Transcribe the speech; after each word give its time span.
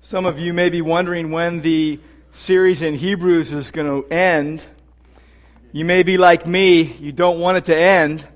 Some 0.00 0.26
of 0.26 0.38
you 0.38 0.52
may 0.52 0.68
be 0.68 0.82
wondering 0.82 1.30
when 1.30 1.62
the 1.62 1.98
series 2.32 2.82
in 2.82 2.94
Hebrews 2.94 3.52
is 3.52 3.70
going 3.70 4.02
to 4.02 4.08
end. 4.12 4.66
You 5.72 5.84
may 5.84 6.02
be 6.02 6.18
like 6.18 6.46
me, 6.46 6.82
you 6.82 7.12
don't 7.12 7.40
want 7.40 7.56
it 7.56 7.64
to 7.66 7.76
end. 7.76 8.26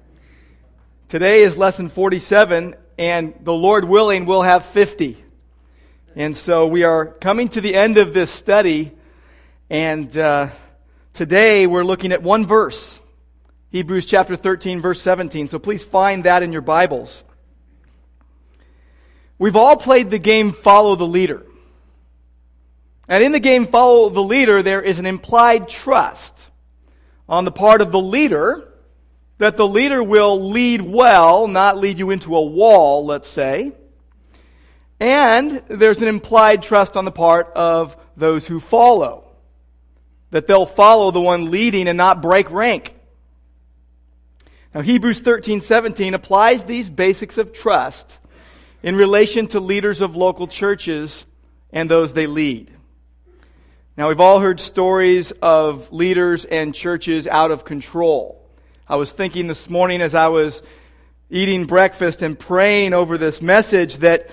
Today 1.09 1.43
is 1.43 1.59
lesson 1.59 1.89
47, 1.89 2.77
and 2.99 3.35
the 3.43 3.53
Lord 3.53 3.85
willing, 3.85 4.27
we'll 4.27 4.43
have 4.43 4.65
50. 4.65 5.23
And 6.15 6.37
so 6.37 6.67
we 6.67 6.83
are 6.83 7.07
coming 7.07 7.49
to 7.51 7.61
the 7.61 7.75
end 7.75 7.99
of 7.99 8.15
this 8.15 8.31
study, 8.31 8.93
and 9.69 10.17
uh, 10.17 10.49
today 11.13 11.67
we're 11.67 11.85
looking 11.85 12.13
at 12.13 12.23
one 12.23 12.47
verse 12.47 13.01
Hebrews 13.77 14.07
chapter 14.07 14.37
13, 14.37 14.81
verse 14.81 15.03
17. 15.03 15.49
So 15.49 15.59
please 15.59 15.85
find 15.85 16.25
that 16.25 16.43
in 16.43 16.51
your 16.51 16.63
Bibles. 16.63 17.25
We've 19.39 19.55
all 19.55 19.77
played 19.77 20.11
the 20.11 20.19
game 20.19 20.53
Follow 20.53 20.97
the 20.97 21.07
Leader. 21.07 21.45
And 23.07 23.23
in 23.23 23.33
the 23.33 23.39
game 23.39 23.67
Follow 23.67 24.09
the 24.09 24.23
Leader, 24.23 24.63
there 24.63 24.81
is 24.81 24.99
an 24.99 25.05
implied 25.05 25.69
trust 25.69 26.49
on 27.29 27.45
the 27.45 27.53
part 27.53 27.83
of 27.83 27.93
the 27.93 28.01
leader 28.01 28.67
that 29.37 29.59
the 29.59 29.69
leader 29.69 30.03
will 30.03 30.49
lead 30.49 30.81
well, 30.81 31.47
not 31.47 31.77
lead 31.77 31.99
you 31.99 32.09
into 32.09 32.35
a 32.35 32.43
wall, 32.43 33.05
let's 33.05 33.29
say. 33.29 33.73
And 34.99 35.63
there's 35.69 36.01
an 36.01 36.09
implied 36.09 36.63
trust 36.63 36.97
on 36.97 37.05
the 37.05 37.13
part 37.13 37.53
of 37.55 37.95
those 38.17 38.47
who 38.47 38.59
follow. 38.59 39.37
That 40.31 40.47
they'll 40.47 40.65
follow 40.65 41.11
the 41.11 41.21
one 41.21 41.51
leading 41.51 41.89
and 41.89 41.99
not 41.99 42.23
break 42.23 42.51
rank. 42.51 42.96
Now, 44.77 44.83
Hebrews 44.83 45.21
13 45.21 45.63
17 45.63 46.13
applies 46.13 46.65
these 46.65 46.91
basics 46.91 47.39
of 47.39 47.55
trust 47.55 48.19
in 48.83 48.95
relation 48.95 49.47
to 49.47 49.59
leaders 49.59 50.03
of 50.03 50.17
local 50.17 50.47
churches 50.47 51.25
and 51.71 51.91
those 51.91 52.13
they 52.13 52.27
lead. 52.27 52.71
Now, 53.97 54.09
we've 54.09 54.21
all 54.21 54.39
heard 54.39 54.61
stories 54.61 55.31
of 55.41 55.91
leaders 55.95 56.45
and 56.45 56.75
churches 56.75 57.27
out 57.27 57.53
of 57.53 57.65
control. 57.65 58.47
I 58.87 58.97
was 58.97 59.13
thinking 59.13 59.47
this 59.47 59.71
morning 59.71 60.03
as 60.03 60.15
I 60.15 60.29
was 60.29 60.63
eating 61.31 61.65
breakfast 61.65 62.21
and 62.21 62.39
praying 62.39 62.93
over 62.93 63.17
this 63.17 63.41
message 63.41 63.97
that, 64.01 64.29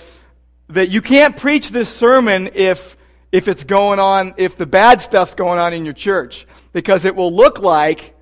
that 0.68 0.90
you 0.90 1.02
can't 1.02 1.38
preach 1.38 1.70
this 1.70 1.88
sermon 1.88 2.50
if, 2.54 2.98
if 3.32 3.48
it's 3.48 3.64
going 3.64 4.00
on, 4.00 4.34
if 4.36 4.58
the 4.58 4.66
bad 4.66 5.00
stuff's 5.00 5.36
going 5.36 5.60
on 5.60 5.72
in 5.72 5.86
your 5.86 5.94
church, 5.94 6.46
because 6.74 7.06
it 7.06 7.16
will 7.16 7.34
look 7.34 7.60
like 7.60 8.13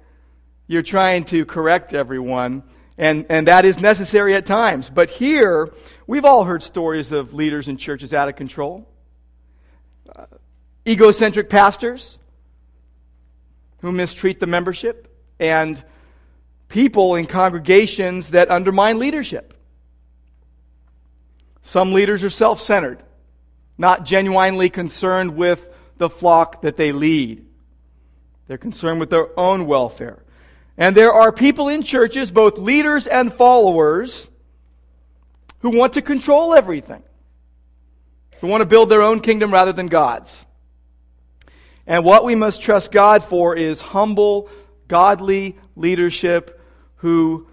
you're 0.72 0.81
trying 0.81 1.25
to 1.25 1.44
correct 1.44 1.94
everyone, 1.94 2.64
and, 2.97 3.25
and 3.30 3.47
that 3.47 3.66
is 3.66 3.81
necessary 3.81 4.36
at 4.36 4.45
times. 4.45 4.89
But 4.89 5.09
here, 5.09 5.69
we've 6.08 6.23
all 6.23 6.45
heard 6.45 6.63
stories 6.63 7.11
of 7.11 7.33
leaders 7.33 7.67
in 7.67 7.75
churches 7.75 8.13
out 8.13 8.30
of 8.30 8.38
control 8.38 8.88
uh, 10.16 10.28
egocentric 10.88 11.50
pastors 11.50 12.17
who 13.81 13.91
mistreat 13.91 14.39
the 14.39 14.47
membership, 14.47 15.13
and 15.39 15.83
people 16.69 17.16
in 17.16 17.25
congregations 17.25 18.30
that 18.30 18.50
undermine 18.50 18.97
leadership. 18.97 19.53
Some 21.63 21.91
leaders 21.91 22.23
are 22.23 22.30
self 22.30 22.61
centered, 22.61 23.03
not 23.78 24.06
genuinely 24.06 24.69
concerned 24.69 25.35
with 25.35 25.67
the 25.97 26.09
flock 26.09 26.61
that 26.61 26.78
they 26.78 26.94
lead. 26.94 27.45
They're 28.47 28.58
concerned 28.58 29.02
with 29.02 29.09
their 29.09 29.38
own 29.38 29.66
welfare. 29.66 30.20
And 30.81 30.97
there 30.97 31.13
are 31.13 31.31
people 31.31 31.69
in 31.69 31.83
churches, 31.83 32.31
both 32.31 32.57
leaders 32.57 33.05
and 33.05 33.31
followers, 33.31 34.27
who 35.59 35.77
want 35.77 35.93
to 35.93 36.01
control 36.01 36.55
everything, 36.55 37.03
who 38.39 38.47
want 38.47 38.61
to 38.61 38.65
build 38.65 38.89
their 38.89 39.03
own 39.03 39.19
kingdom 39.19 39.53
rather 39.53 39.73
than 39.73 39.85
God's. 39.85 40.43
And 41.85 42.03
what 42.03 42.25
we 42.25 42.33
must 42.33 42.63
trust 42.63 42.91
God 42.91 43.23
for 43.23 43.56
is 43.56 43.79
humble, 43.79 44.50
godly 44.88 45.56
leadership 45.75 46.59
who 46.95 47.45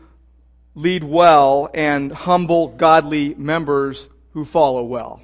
lead 0.74 1.04
well 1.04 1.68
and 1.74 2.10
humble, 2.10 2.68
godly 2.68 3.34
members 3.34 4.08
who 4.32 4.46
follow 4.46 4.84
well. 4.84 5.20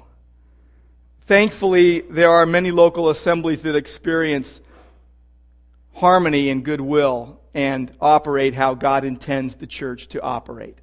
Thankfully, 1.21 2.01
there 2.01 2.29
are 2.29 2.45
many 2.45 2.69
local 2.69 3.09
assemblies 3.09 3.63
that 3.63 3.75
experience 3.75 4.61
harmony 5.95 6.51
and 6.51 6.63
goodwill 6.63 7.39
and 7.55 7.91
operate 7.99 8.53
how 8.53 8.75
God 8.75 9.03
intends 9.03 9.55
the 9.55 9.65
church 9.65 10.09
to 10.09 10.21
operate. 10.21 10.77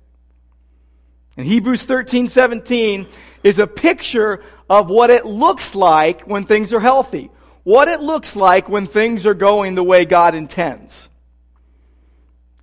And 1.37 1.47
Hebrews 1.47 1.85
13, 1.85 2.27
17 2.27 3.07
is 3.45 3.61
a 3.61 3.69
picture 3.69 4.43
of 4.69 4.91
what 4.91 5.11
it 5.11 5.25
looks 5.25 5.77
like 5.77 6.23
when 6.23 6.47
things 6.47 6.73
are 6.73 6.81
healthy 6.81 7.31
what 7.65 7.89
it 7.89 8.01
looks 8.01 8.35
like 8.35 8.69
when 8.69 8.87
things 8.87 9.27
are 9.27 9.35
going 9.35 9.75
the 9.75 9.85
way 9.85 10.05
God 10.05 10.35
intends. 10.35 11.09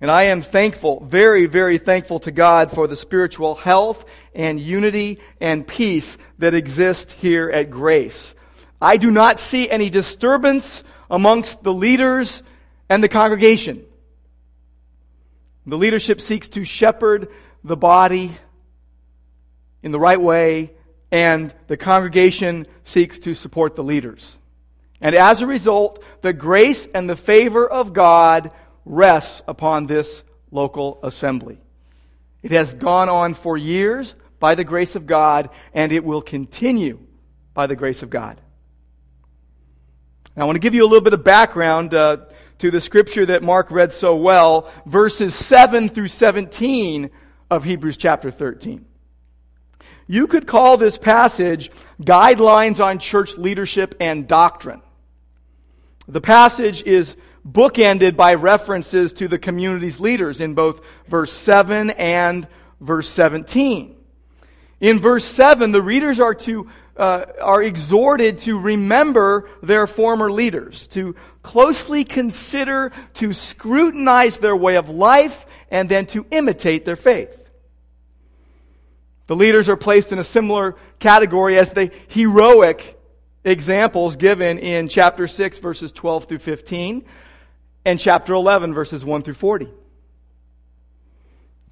And 0.00 0.10
I 0.10 0.24
am 0.24 0.40
thankful, 0.40 1.04
very, 1.04 1.46
very 1.46 1.78
thankful 1.78 2.20
to 2.20 2.30
God 2.30 2.70
for 2.70 2.86
the 2.86 2.96
spiritual 2.96 3.54
health 3.54 4.04
and 4.34 4.58
unity 4.58 5.20
and 5.40 5.66
peace 5.66 6.16
that 6.38 6.54
exist 6.54 7.12
here 7.12 7.50
at 7.50 7.70
Grace. 7.70 8.34
I 8.80 8.96
do 8.96 9.10
not 9.10 9.38
see 9.38 9.68
any 9.68 9.90
disturbance 9.90 10.82
amongst 11.10 11.62
the 11.62 11.72
leaders 11.72 12.42
and 12.88 13.04
the 13.04 13.08
congregation. 13.08 13.84
The 15.66 15.76
leadership 15.76 16.20
seeks 16.20 16.48
to 16.50 16.64
shepherd 16.64 17.28
the 17.62 17.76
body 17.76 18.36
in 19.82 19.92
the 19.92 19.98
right 19.98 20.20
way, 20.20 20.72
and 21.10 21.54
the 21.66 21.76
congregation 21.76 22.66
seeks 22.84 23.18
to 23.20 23.34
support 23.34 23.76
the 23.76 23.84
leaders. 23.84 24.38
And 25.00 25.14
as 25.14 25.42
a 25.42 25.46
result, 25.46 26.02
the 26.22 26.32
grace 26.32 26.86
and 26.86 27.08
the 27.08 27.16
favor 27.16 27.68
of 27.68 27.92
God 27.92 28.52
rests 28.84 29.42
upon 29.46 29.86
this 29.86 30.22
local 30.50 30.98
assembly. 31.02 31.58
It 32.42 32.50
has 32.50 32.74
gone 32.74 33.08
on 33.08 33.34
for 33.34 33.56
years 33.56 34.14
by 34.38 34.54
the 34.54 34.64
grace 34.64 34.96
of 34.96 35.06
God, 35.06 35.50
and 35.74 35.92
it 35.92 36.04
will 36.04 36.22
continue 36.22 36.98
by 37.54 37.66
the 37.66 37.76
grace 37.76 38.02
of 38.02 38.10
God. 38.10 38.40
Now, 40.34 40.42
I 40.42 40.46
want 40.46 40.56
to 40.56 40.60
give 40.60 40.74
you 40.74 40.82
a 40.82 40.88
little 40.88 41.02
bit 41.02 41.12
of 41.12 41.24
background 41.24 41.92
uh, 41.92 42.18
to 42.60 42.70
the 42.70 42.80
scripture 42.80 43.24
that 43.26 43.42
Mark 43.42 43.70
read 43.70 43.92
so 43.92 44.14
well, 44.14 44.70
verses 44.84 45.34
7 45.34 45.88
through 45.88 46.08
17 46.08 47.10
of 47.50 47.64
Hebrews 47.64 47.96
chapter 47.96 48.30
13. 48.30 48.84
You 50.06 50.26
could 50.26 50.46
call 50.46 50.76
this 50.76 50.98
passage 50.98 51.70
guidelines 52.02 52.84
on 52.84 52.98
church 52.98 53.38
leadership 53.38 53.94
and 53.98 54.28
doctrine. 54.28 54.82
The 56.06 56.20
passage 56.20 56.82
is 56.82 57.16
bookended 57.48 58.16
by 58.16 58.34
references 58.34 59.14
to 59.14 59.28
the 59.28 59.38
community's 59.38 59.98
leaders 59.98 60.42
in 60.42 60.54
both 60.54 60.82
verse 61.08 61.32
7 61.32 61.90
and 61.90 62.46
verse 62.78 63.08
17. 63.08 63.96
In 64.80 65.00
verse 65.00 65.24
7, 65.24 65.72
the 65.72 65.82
readers 65.82 66.20
are 66.20 66.34
to 66.34 66.68
uh, 66.96 67.24
are 67.40 67.62
exhorted 67.62 68.38
to 68.40 68.58
remember 68.58 69.48
their 69.62 69.86
former 69.86 70.30
leaders, 70.30 70.86
to 70.88 71.14
closely 71.42 72.04
consider, 72.04 72.92
to 73.14 73.32
scrutinize 73.32 74.38
their 74.38 74.56
way 74.56 74.76
of 74.76 74.88
life, 74.88 75.46
and 75.70 75.88
then 75.88 76.06
to 76.06 76.26
imitate 76.30 76.84
their 76.84 76.96
faith. 76.96 77.36
The 79.26 79.36
leaders 79.36 79.68
are 79.68 79.76
placed 79.76 80.12
in 80.12 80.18
a 80.18 80.24
similar 80.24 80.76
category 80.98 81.56
as 81.56 81.70
the 81.70 81.92
heroic 82.08 82.98
examples 83.44 84.16
given 84.16 84.58
in 84.58 84.88
chapter 84.88 85.28
6, 85.28 85.58
verses 85.58 85.92
12 85.92 86.24
through 86.24 86.38
15, 86.38 87.04
and 87.84 88.00
chapter 88.00 88.34
11, 88.34 88.74
verses 88.74 89.04
1 89.04 89.22
through 89.22 89.34
40. 89.34 89.68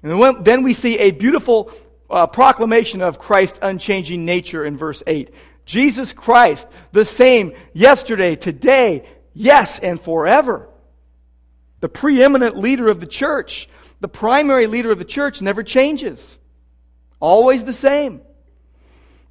And 0.01 0.45
then 0.45 0.63
we 0.63 0.73
see 0.73 0.97
a 0.97 1.11
beautiful 1.11 1.71
uh, 2.09 2.27
proclamation 2.27 3.01
of 3.01 3.19
Christ's 3.19 3.59
unchanging 3.61 4.25
nature 4.25 4.65
in 4.65 4.77
verse 4.77 5.03
8. 5.05 5.33
Jesus 5.65 6.13
Christ, 6.13 6.67
the 6.91 7.05
same 7.05 7.53
yesterday, 7.73 8.35
today, 8.35 9.07
yes, 9.33 9.79
and 9.79 10.01
forever. 10.01 10.67
The 11.79 11.89
preeminent 11.89 12.57
leader 12.57 12.89
of 12.89 12.99
the 12.99 13.05
church, 13.05 13.69
the 13.99 14.07
primary 14.07 14.67
leader 14.67 14.91
of 14.91 14.97
the 14.97 15.05
church, 15.05 15.41
never 15.41 15.63
changes. 15.63 16.39
Always 17.19 17.63
the 17.63 17.73
same. 17.73 18.21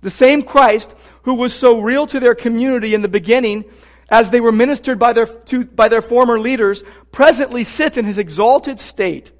The 0.00 0.10
same 0.10 0.42
Christ 0.42 0.94
who 1.22 1.34
was 1.34 1.52
so 1.52 1.80
real 1.80 2.06
to 2.06 2.20
their 2.20 2.34
community 2.34 2.94
in 2.94 3.02
the 3.02 3.08
beginning 3.08 3.64
as 4.08 4.30
they 4.30 4.40
were 4.40 4.52
ministered 4.52 4.98
by 4.98 5.12
their, 5.12 5.26
to, 5.26 5.64
by 5.64 5.88
their 5.88 6.00
former 6.00 6.38
leaders, 6.38 6.82
presently 7.12 7.64
sits 7.64 7.96
in 7.96 8.04
his 8.04 8.16
exalted 8.16 8.80
state 8.80 9.32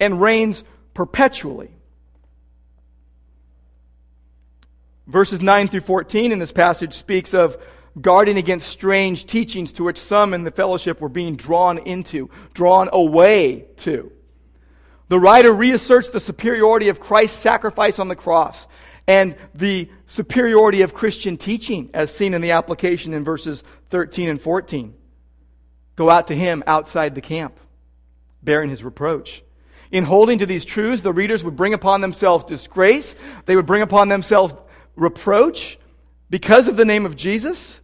and 0.00 0.20
reigns 0.20 0.64
perpetually. 0.94 1.70
Verses 5.06 5.40
9 5.40 5.68
through 5.68 5.80
14 5.80 6.32
in 6.32 6.38
this 6.38 6.52
passage 6.52 6.94
speaks 6.94 7.34
of 7.34 7.56
guarding 8.00 8.38
against 8.38 8.68
strange 8.68 9.26
teachings 9.26 9.72
to 9.74 9.84
which 9.84 9.98
some 9.98 10.32
in 10.32 10.44
the 10.44 10.50
fellowship 10.50 11.00
were 11.00 11.08
being 11.08 11.36
drawn 11.36 11.78
into, 11.78 12.30
drawn 12.54 12.88
away 12.92 13.66
to. 13.78 14.10
The 15.08 15.20
writer 15.20 15.52
reasserts 15.52 16.08
the 16.08 16.20
superiority 16.20 16.88
of 16.88 17.00
Christ's 17.00 17.38
sacrifice 17.38 17.98
on 17.98 18.08
the 18.08 18.16
cross 18.16 18.66
and 19.06 19.36
the 19.54 19.90
superiority 20.06 20.82
of 20.82 20.94
Christian 20.94 21.36
teaching, 21.36 21.90
as 21.92 22.14
seen 22.14 22.34
in 22.34 22.40
the 22.40 22.52
application 22.52 23.12
in 23.12 23.24
verses 23.24 23.62
13 23.90 24.28
and 24.28 24.40
14. 24.40 24.94
Go 25.96 26.08
out 26.08 26.28
to 26.28 26.34
him 26.34 26.62
outside 26.66 27.14
the 27.14 27.20
camp, 27.20 27.58
bearing 28.42 28.70
his 28.70 28.84
reproach. 28.84 29.42
In 29.90 30.04
holding 30.04 30.38
to 30.38 30.46
these 30.46 30.64
truths, 30.64 31.02
the 31.02 31.12
readers 31.12 31.44
would 31.44 31.56
bring 31.56 31.74
upon 31.74 32.00
themselves 32.00 32.44
disgrace, 32.44 33.14
they 33.44 33.56
would 33.56 33.66
bring 33.66 33.82
upon 33.82 34.08
themselves 34.08 34.54
reproach 34.96 35.78
because 36.30 36.68
of 36.68 36.76
the 36.76 36.84
name 36.84 37.06
of 37.06 37.16
Jesus 37.16 37.80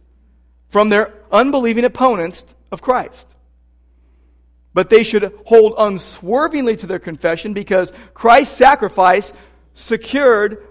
from 0.69 0.89
their 0.89 1.13
unbelieving 1.31 1.85
opponents 1.85 2.45
of 2.71 2.81
Christ. 2.81 3.27
But 4.73 4.89
they 4.89 5.03
should 5.03 5.33
hold 5.45 5.73
unswervingly 5.77 6.77
to 6.77 6.87
their 6.87 6.99
confession 6.99 7.53
because 7.53 7.91
Christ's 8.13 8.57
sacrifice 8.57 9.33
secured 9.73 10.65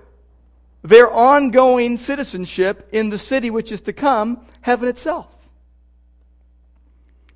their 0.82 1.10
ongoing 1.10 1.98
citizenship 1.98 2.88
in 2.92 3.10
the 3.10 3.18
city 3.18 3.50
which 3.50 3.72
is 3.72 3.80
to 3.82 3.92
come, 3.92 4.40
heaven 4.60 4.88
itself. 4.88 5.26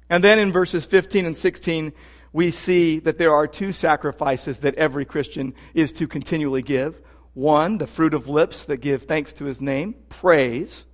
And 0.08 0.22
then 0.22 0.38
in 0.38 0.52
verses 0.52 0.84
15 0.84 1.26
and 1.26 1.36
16, 1.36 1.92
we 2.32 2.50
see 2.50 2.98
that 3.00 3.18
there 3.18 3.34
are 3.34 3.46
two 3.46 3.72
sacrifices 3.72 4.58
that 4.58 4.74
every 4.76 5.04
Christian 5.04 5.54
is 5.74 5.92
to 5.92 6.06
continually 6.06 6.62
give. 6.62 7.00
One, 7.34 7.78
the 7.78 7.86
fruit 7.86 8.14
of 8.14 8.28
lips 8.28 8.64
that 8.66 8.78
give 8.78 9.04
thanks 9.04 9.32
to 9.34 9.44
his 9.44 9.60
name, 9.60 9.94
praise. 10.08 10.84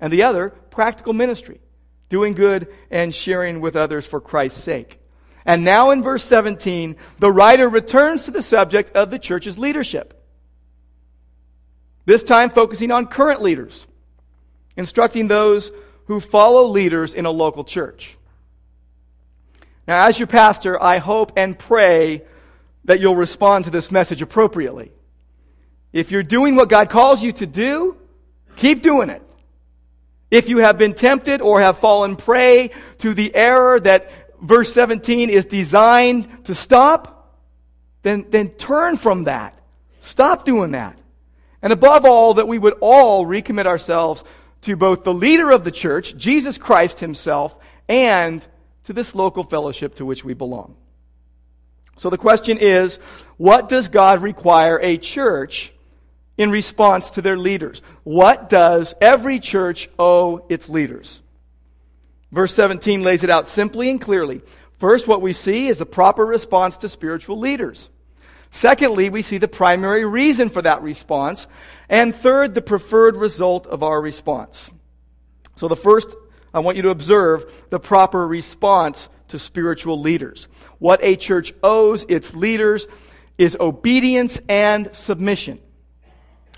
And 0.00 0.12
the 0.12 0.22
other, 0.22 0.50
practical 0.50 1.12
ministry, 1.12 1.60
doing 2.08 2.34
good 2.34 2.68
and 2.90 3.14
sharing 3.14 3.60
with 3.60 3.76
others 3.76 4.06
for 4.06 4.20
Christ's 4.20 4.62
sake. 4.62 5.00
And 5.44 5.64
now 5.64 5.90
in 5.90 6.02
verse 6.02 6.24
17, 6.24 6.96
the 7.18 7.32
writer 7.32 7.68
returns 7.68 8.24
to 8.24 8.30
the 8.30 8.42
subject 8.42 8.90
of 8.96 9.10
the 9.10 9.18
church's 9.18 9.58
leadership. 9.58 10.12
This 12.04 12.22
time 12.22 12.50
focusing 12.50 12.92
on 12.92 13.06
current 13.06 13.42
leaders, 13.42 13.86
instructing 14.76 15.28
those 15.28 15.72
who 16.06 16.20
follow 16.20 16.66
leaders 16.66 17.14
in 17.14 17.26
a 17.26 17.30
local 17.30 17.64
church. 17.64 18.16
Now, 19.88 20.06
as 20.06 20.18
your 20.18 20.26
pastor, 20.26 20.80
I 20.80 20.98
hope 20.98 21.32
and 21.36 21.58
pray 21.58 22.22
that 22.84 23.00
you'll 23.00 23.16
respond 23.16 23.64
to 23.64 23.70
this 23.70 23.90
message 23.90 24.22
appropriately. 24.22 24.92
If 25.96 26.10
you're 26.10 26.22
doing 26.22 26.56
what 26.56 26.68
God 26.68 26.90
calls 26.90 27.22
you 27.22 27.32
to 27.32 27.46
do, 27.46 27.96
keep 28.56 28.82
doing 28.82 29.08
it. 29.08 29.22
If 30.30 30.46
you 30.50 30.58
have 30.58 30.76
been 30.76 30.92
tempted 30.92 31.40
or 31.40 31.62
have 31.62 31.78
fallen 31.78 32.16
prey 32.16 32.72
to 32.98 33.14
the 33.14 33.34
error 33.34 33.80
that 33.80 34.10
verse 34.38 34.70
17 34.74 35.30
is 35.30 35.46
designed 35.46 36.44
to 36.44 36.54
stop, 36.54 37.40
then, 38.02 38.26
then 38.28 38.50
turn 38.50 38.98
from 38.98 39.24
that. 39.24 39.58
Stop 40.00 40.44
doing 40.44 40.72
that. 40.72 40.98
And 41.62 41.72
above 41.72 42.04
all, 42.04 42.34
that 42.34 42.46
we 42.46 42.58
would 42.58 42.74
all 42.82 43.24
recommit 43.24 43.64
ourselves 43.64 44.22
to 44.62 44.76
both 44.76 45.02
the 45.02 45.14
leader 45.14 45.50
of 45.50 45.64
the 45.64 45.70
church, 45.70 46.14
Jesus 46.14 46.58
Christ 46.58 47.00
himself, 47.00 47.56
and 47.88 48.46
to 48.84 48.92
this 48.92 49.14
local 49.14 49.44
fellowship 49.44 49.94
to 49.94 50.04
which 50.04 50.26
we 50.26 50.34
belong. 50.34 50.76
So 51.96 52.10
the 52.10 52.18
question 52.18 52.58
is, 52.58 52.96
what 53.38 53.70
does 53.70 53.88
God 53.88 54.20
require 54.20 54.78
a 54.78 54.98
church 54.98 55.72
in 56.36 56.50
response 56.50 57.10
to 57.10 57.22
their 57.22 57.38
leaders? 57.38 57.82
What 58.04 58.48
does 58.48 58.94
every 59.00 59.40
church 59.40 59.88
owe 59.98 60.44
its 60.48 60.68
leaders? 60.68 61.20
Verse 62.32 62.54
17 62.54 63.02
lays 63.02 63.24
it 63.24 63.30
out 63.30 63.48
simply 63.48 63.88
and 63.88 64.00
clearly. 64.00 64.42
First, 64.78 65.08
what 65.08 65.22
we 65.22 65.32
see 65.32 65.68
is 65.68 65.78
the 65.78 65.86
proper 65.86 66.24
response 66.24 66.76
to 66.78 66.88
spiritual 66.88 67.38
leaders. 67.38 67.88
Secondly, 68.50 69.10
we 69.10 69.22
see 69.22 69.38
the 69.38 69.48
primary 69.48 70.04
reason 70.04 70.50
for 70.50 70.62
that 70.62 70.82
response. 70.82 71.46
And 71.88 72.14
third, 72.14 72.54
the 72.54 72.62
preferred 72.62 73.16
result 73.16 73.66
of 73.66 73.82
our 73.82 74.00
response. 74.00 74.70
So 75.56 75.68
the 75.68 75.76
first, 75.76 76.14
I 76.52 76.60
want 76.60 76.76
you 76.76 76.82
to 76.82 76.90
observe 76.90 77.50
the 77.70 77.80
proper 77.80 78.26
response 78.26 79.08
to 79.28 79.38
spiritual 79.38 80.00
leaders. 80.00 80.48
What 80.78 81.00
a 81.02 81.16
church 81.16 81.52
owes 81.62 82.04
its 82.08 82.34
leaders 82.34 82.86
is 83.38 83.56
obedience 83.58 84.40
and 84.48 84.94
submission. 84.94 85.60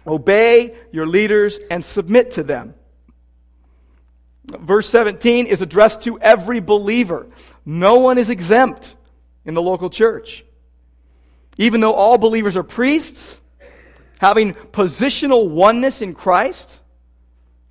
Obey 0.08 0.75
your 0.90 1.06
leaders 1.06 1.60
and 1.70 1.84
submit 1.84 2.32
to 2.32 2.43
them. 2.43 2.75
Verse 4.46 4.88
17 4.88 5.46
is 5.46 5.60
addressed 5.60 6.02
to 6.02 6.19
every 6.19 6.60
believer. 6.60 7.28
No 7.66 7.99
one 7.99 8.16
is 8.16 8.31
exempt 8.31 8.96
in 9.44 9.55
the 9.55 9.60
local 9.60 9.90
church. 9.90 10.44
Even 11.58 11.81
though 11.81 11.93
all 11.93 12.16
believers 12.16 12.56
are 12.56 12.62
priests, 12.62 13.38
having 14.19 14.55
positional 14.55 15.49
oneness 15.49 16.00
in 16.00 16.14
Christ, 16.14 16.81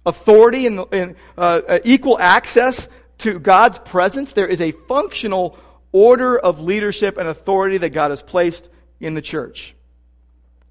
authority 0.05 0.67
and, 0.67 0.79
uh, 0.79 1.15
uh, 1.37 1.79
equal 1.83 2.19
access 2.19 2.87
to 3.19 3.39
God's 3.39 3.79
presence, 3.79 4.33
there 4.33 4.47
is 4.47 4.61
a 4.61 4.71
functional 4.71 5.57
order 5.91 6.37
of 6.37 6.59
leadership 6.59 7.17
and 7.17 7.27
authority 7.27 7.77
that 7.79 7.89
God 7.89 8.11
has 8.11 8.21
placed 8.21 8.69
in 8.99 9.15
the 9.15 9.21
church. 9.21 9.75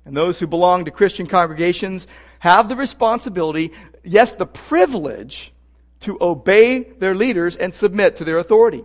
And 0.06 0.16
those 0.16 0.38
who 0.38 0.46
belong 0.46 0.84
to 0.84 0.92
Christian 0.92 1.26
congregations 1.26 2.06
have 2.38 2.68
the 2.68 2.76
responsibility, 2.76 3.72
yes, 4.04 4.32
the 4.34 4.46
privilege, 4.46 5.52
to 6.00 6.16
obey 6.20 6.84
their 6.84 7.14
leaders 7.14 7.56
and 7.56 7.74
submit 7.74 8.16
to 8.16 8.24
their 8.24 8.38
authority. 8.38 8.84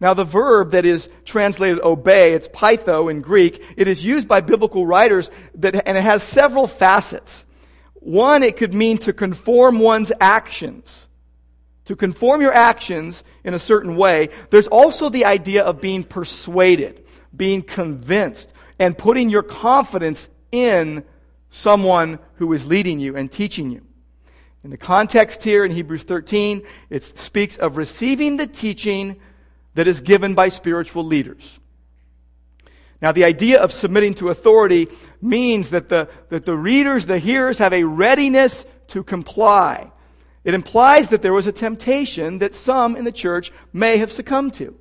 Now, 0.00 0.14
the 0.14 0.24
verb 0.24 0.72
that 0.72 0.84
is 0.84 1.08
translated 1.24 1.80
obey, 1.80 2.32
it's 2.32 2.48
peitho 2.48 3.10
in 3.10 3.20
Greek, 3.20 3.62
it 3.76 3.86
is 3.86 4.04
used 4.04 4.26
by 4.26 4.40
biblical 4.40 4.84
writers 4.84 5.30
that, 5.54 5.86
and 5.88 5.96
it 5.96 6.02
has 6.02 6.22
several 6.22 6.66
facets. 6.66 7.44
One, 7.94 8.42
it 8.42 8.56
could 8.56 8.74
mean 8.74 8.98
to 8.98 9.12
conform 9.12 9.78
one's 9.78 10.12
actions. 10.20 11.08
To 11.84 11.94
conform 11.94 12.40
your 12.40 12.52
actions 12.52 13.22
in 13.44 13.54
a 13.54 13.58
certain 13.58 13.96
way. 13.96 14.30
There's 14.50 14.68
also 14.68 15.08
the 15.08 15.24
idea 15.24 15.62
of 15.62 15.80
being 15.80 16.04
persuaded, 16.04 17.04
being 17.36 17.62
convinced, 17.62 18.52
and 18.78 18.98
putting 18.98 19.30
your 19.30 19.42
confidence 19.42 20.28
in 20.52 21.04
someone 21.50 22.18
who 22.34 22.52
is 22.52 22.66
leading 22.66 22.98
you 22.98 23.16
and 23.16 23.30
teaching 23.30 23.70
you. 23.70 23.82
In 24.64 24.70
the 24.70 24.76
context 24.76 25.42
here 25.42 25.64
in 25.64 25.70
Hebrews 25.70 26.02
13, 26.02 26.62
it 26.90 27.04
speaks 27.18 27.56
of 27.56 27.76
receiving 27.76 28.36
the 28.36 28.46
teaching 28.46 29.16
that 29.74 29.86
is 29.86 30.00
given 30.00 30.34
by 30.34 30.48
spiritual 30.48 31.04
leaders. 31.04 31.60
Now, 33.00 33.12
the 33.12 33.24
idea 33.24 33.60
of 33.60 33.72
submitting 33.72 34.14
to 34.14 34.30
authority 34.30 34.88
means 35.22 35.70
that 35.70 35.88
the, 35.88 36.08
that 36.30 36.44
the 36.44 36.56
readers, 36.56 37.06
the 37.06 37.18
hearers, 37.18 37.58
have 37.58 37.72
a 37.72 37.84
readiness 37.84 38.66
to 38.88 39.04
comply. 39.04 39.92
It 40.44 40.54
implies 40.54 41.08
that 41.08 41.22
there 41.22 41.32
was 41.32 41.46
a 41.46 41.52
temptation 41.52 42.38
that 42.38 42.54
some 42.54 42.96
in 42.96 43.04
the 43.04 43.12
church 43.12 43.52
may 43.72 43.98
have 43.98 44.10
succumbed 44.10 44.54
to. 44.54 44.77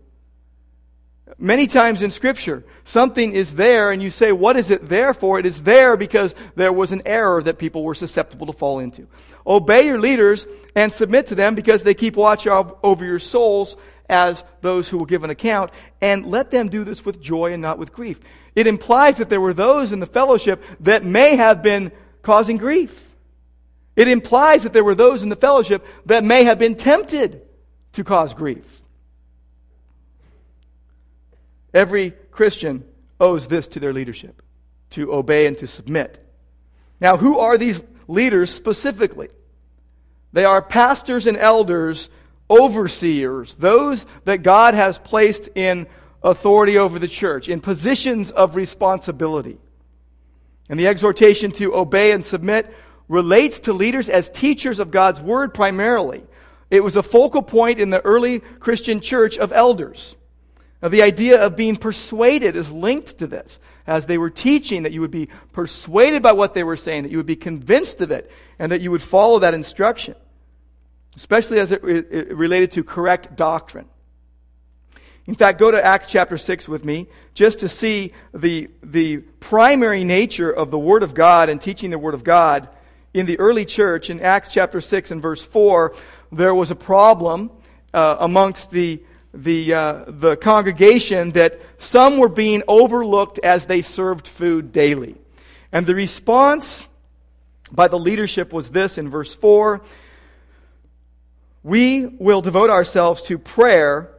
Many 1.38 1.68
times 1.68 2.02
in 2.02 2.12
Scripture, 2.12 2.64
something 2.84 3.34
is 3.34 3.56
there 3.56 3.92
and 3.92 4.02
you 4.02 4.10
say, 4.10 4.32
What 4.32 4.56
is 4.56 4.70
it 4.72 4.88
there 4.88 5.14
for? 5.14 5.40
It 5.40 5.46
is 5.46 5.64
there 5.64 5.98
because 5.98 6.34
there 6.56 6.72
was 6.72 6.92
an 6.92 7.02
error 7.06 7.44
that 7.44 7.58
people 7.58 7.84
were 7.84 7.96
susceptible 7.96 8.48
to 8.48 8.54
fall 8.54 8.80
into. 8.80 9.08
Obey 9.46 9.86
your 9.86 10.00
leaders 10.00 10.48
and 10.76 10.92
submit 10.92 11.28
to 11.28 11.36
them 11.36 11.54
because 11.54 11.84
they 11.84 11.94
keep 11.94 12.16
watch 12.16 12.48
over 12.48 13.06
your 13.06 13.20
souls 13.20 13.76
as 14.10 14.44
those 14.62 14.88
who 14.88 14.98
will 14.98 15.06
give 15.06 15.24
an 15.24 15.30
account, 15.30 15.72
and 16.02 16.28
let 16.28 16.52
them 16.52 16.70
do 16.70 16.84
this 16.84 17.04
with 17.04 17.22
joy 17.22 17.52
and 17.52 17.62
not 17.62 17.78
with 17.78 17.92
grief. 17.92 18.20
It 18.56 18.68
implies 18.68 19.18
that 19.18 19.30
there 19.30 19.42
were 19.42 19.54
those 19.54 19.92
in 19.92 20.00
the 20.00 20.06
fellowship 20.06 20.64
that 20.80 21.04
may 21.04 21.36
have 21.36 21.62
been 21.62 21.92
causing 22.22 22.58
grief. 22.58 23.04
It 23.96 24.08
implies 24.08 24.64
that 24.64 24.74
there 24.74 24.84
were 24.84 24.96
those 24.96 25.24
in 25.24 25.30
the 25.30 25.36
fellowship 25.36 25.86
that 26.06 26.24
may 26.24 26.44
have 26.46 26.60
been 26.60 26.76
tempted 26.76 27.42
to 27.94 28.04
cause 28.04 28.34
grief. 28.34 28.64
Every 31.74 32.12
Christian 32.32 32.86
owes 33.20 33.48
this 33.48 33.68
to 33.70 33.80
their 33.80 33.94
leadership 33.94 34.42
to 34.92 35.14
obey 35.14 35.48
and 35.48 35.58
to 35.58 35.68
submit. 35.68 36.24
Now, 37.00 37.18
who 37.18 37.40
are 37.40 37.58
these 37.58 37.82
leaders 38.08 38.54
specifically? 38.54 39.30
They 40.34 40.46
are 40.46 40.62
pastors 40.62 41.28
and 41.28 41.38
elders, 41.38 42.10
overseers, 42.50 43.56
those 43.56 44.06
that 44.26 44.44
God 44.44 44.74
has 44.74 44.98
placed 44.98 45.50
in 45.56 45.88
authority 46.24 46.78
over 46.78 47.00
the 47.00 47.08
church, 47.08 47.50
in 47.50 47.60
positions 47.62 48.32
of 48.32 48.56
responsibility. 48.56 49.58
And 50.70 50.80
the 50.80 50.88
exhortation 50.88 51.52
to 51.54 51.76
obey 51.76 52.12
and 52.12 52.26
submit 52.26 52.74
relates 53.08 53.62
to 53.62 53.74
leaders 53.74 54.10
as 54.10 54.30
teachers 54.30 54.80
of 54.80 54.92
God's 54.92 55.22
word 55.22 55.54
primarily. 55.54 56.24
It 56.70 56.84
was 56.84 56.98
a 56.98 57.04
focal 57.04 57.42
point 57.42 57.80
in 57.80 57.90
the 57.90 58.04
early 58.06 58.40
Christian 58.40 59.00
church 59.00 59.38
of 59.38 59.54
elders. 59.54 60.17
Now, 60.82 60.90
the 60.90 61.02
idea 61.02 61.42
of 61.42 61.56
being 61.56 61.76
persuaded 61.76 62.56
is 62.56 62.72
linked 62.72 63.18
to 63.20 63.28
this. 63.28 63.60
As 63.88 64.06
they 64.06 64.18
were 64.18 64.30
teaching, 64.30 64.84
that 64.84 64.92
you 64.92 65.02
would 65.02 65.12
be 65.12 65.30
persuaded 65.52 66.22
by 66.22 66.34
what 66.34 66.54
they 66.54 66.64
were 66.64 66.78
saying, 66.78 67.04
that 67.04 67.12
you 67.12 67.18
would 67.18 67.26
be 67.26 67.36
convinced 67.36 68.02
of 68.02 68.12
it, 68.12 68.30
and 68.60 68.72
that 68.72 68.82
you 68.82 68.92
would 68.92 69.02
follow 69.02 69.40
that 69.40 69.54
instruction, 69.54 70.16
especially 71.16 71.60
as 71.60 71.72
it, 71.72 71.84
it 71.84 72.36
related 72.36 72.72
to 72.72 72.84
correct 72.84 73.36
doctrine. 73.36 73.88
In 75.28 75.36
fact, 75.36 75.60
go 75.60 75.72
to 75.72 75.84
Acts 75.84 76.08
chapter 76.08 76.38
6 76.38 76.70
with 76.70 76.86
me 76.86 77.08
just 77.34 77.60
to 77.60 77.68
see 77.68 78.14
the, 78.34 78.70
the 78.82 79.18
primary 79.18 80.06
nature 80.06 80.50
of 80.50 80.72
the 80.72 80.80
Word 80.80 81.04
of 81.04 81.14
God 81.14 81.50
and 81.50 81.60
teaching 81.60 81.90
the 81.90 82.00
Word 82.00 82.14
of 82.14 82.24
God. 82.24 82.70
In 83.14 83.26
the 83.26 83.38
early 83.38 83.66
church, 83.66 84.10
in 84.10 84.22
Acts 84.22 84.48
chapter 84.50 84.80
6 84.80 85.12
and 85.12 85.22
verse 85.22 85.44
4, 85.44 85.94
there 86.32 86.56
was 86.56 86.72
a 86.72 86.76
problem 86.76 87.52
uh, 87.94 88.16
amongst 88.22 88.72
the, 88.72 89.04
the, 89.38 89.74
uh, 89.74 90.04
the 90.08 90.36
congregation 90.36 91.32
that 91.32 91.62
some 91.78 92.18
were 92.18 92.30
being 92.30 92.64
overlooked 92.68 93.40
as 93.40 93.66
they 93.66 93.82
served 93.82 94.28
food 94.28 94.72
daily. 94.72 95.16
And 95.72 95.86
the 95.86 95.96
response 95.96 96.88
by 97.72 97.88
the 97.88 98.00
leadership 98.00 98.52
was 98.52 98.72
this 98.72 98.98
in 98.98 99.10
verse 99.10 99.36
4 99.36 99.82
We 101.64 102.06
will 102.06 102.42
devote 102.42 102.70
ourselves 102.70 103.22
to 103.24 103.38
prayer 103.38 104.12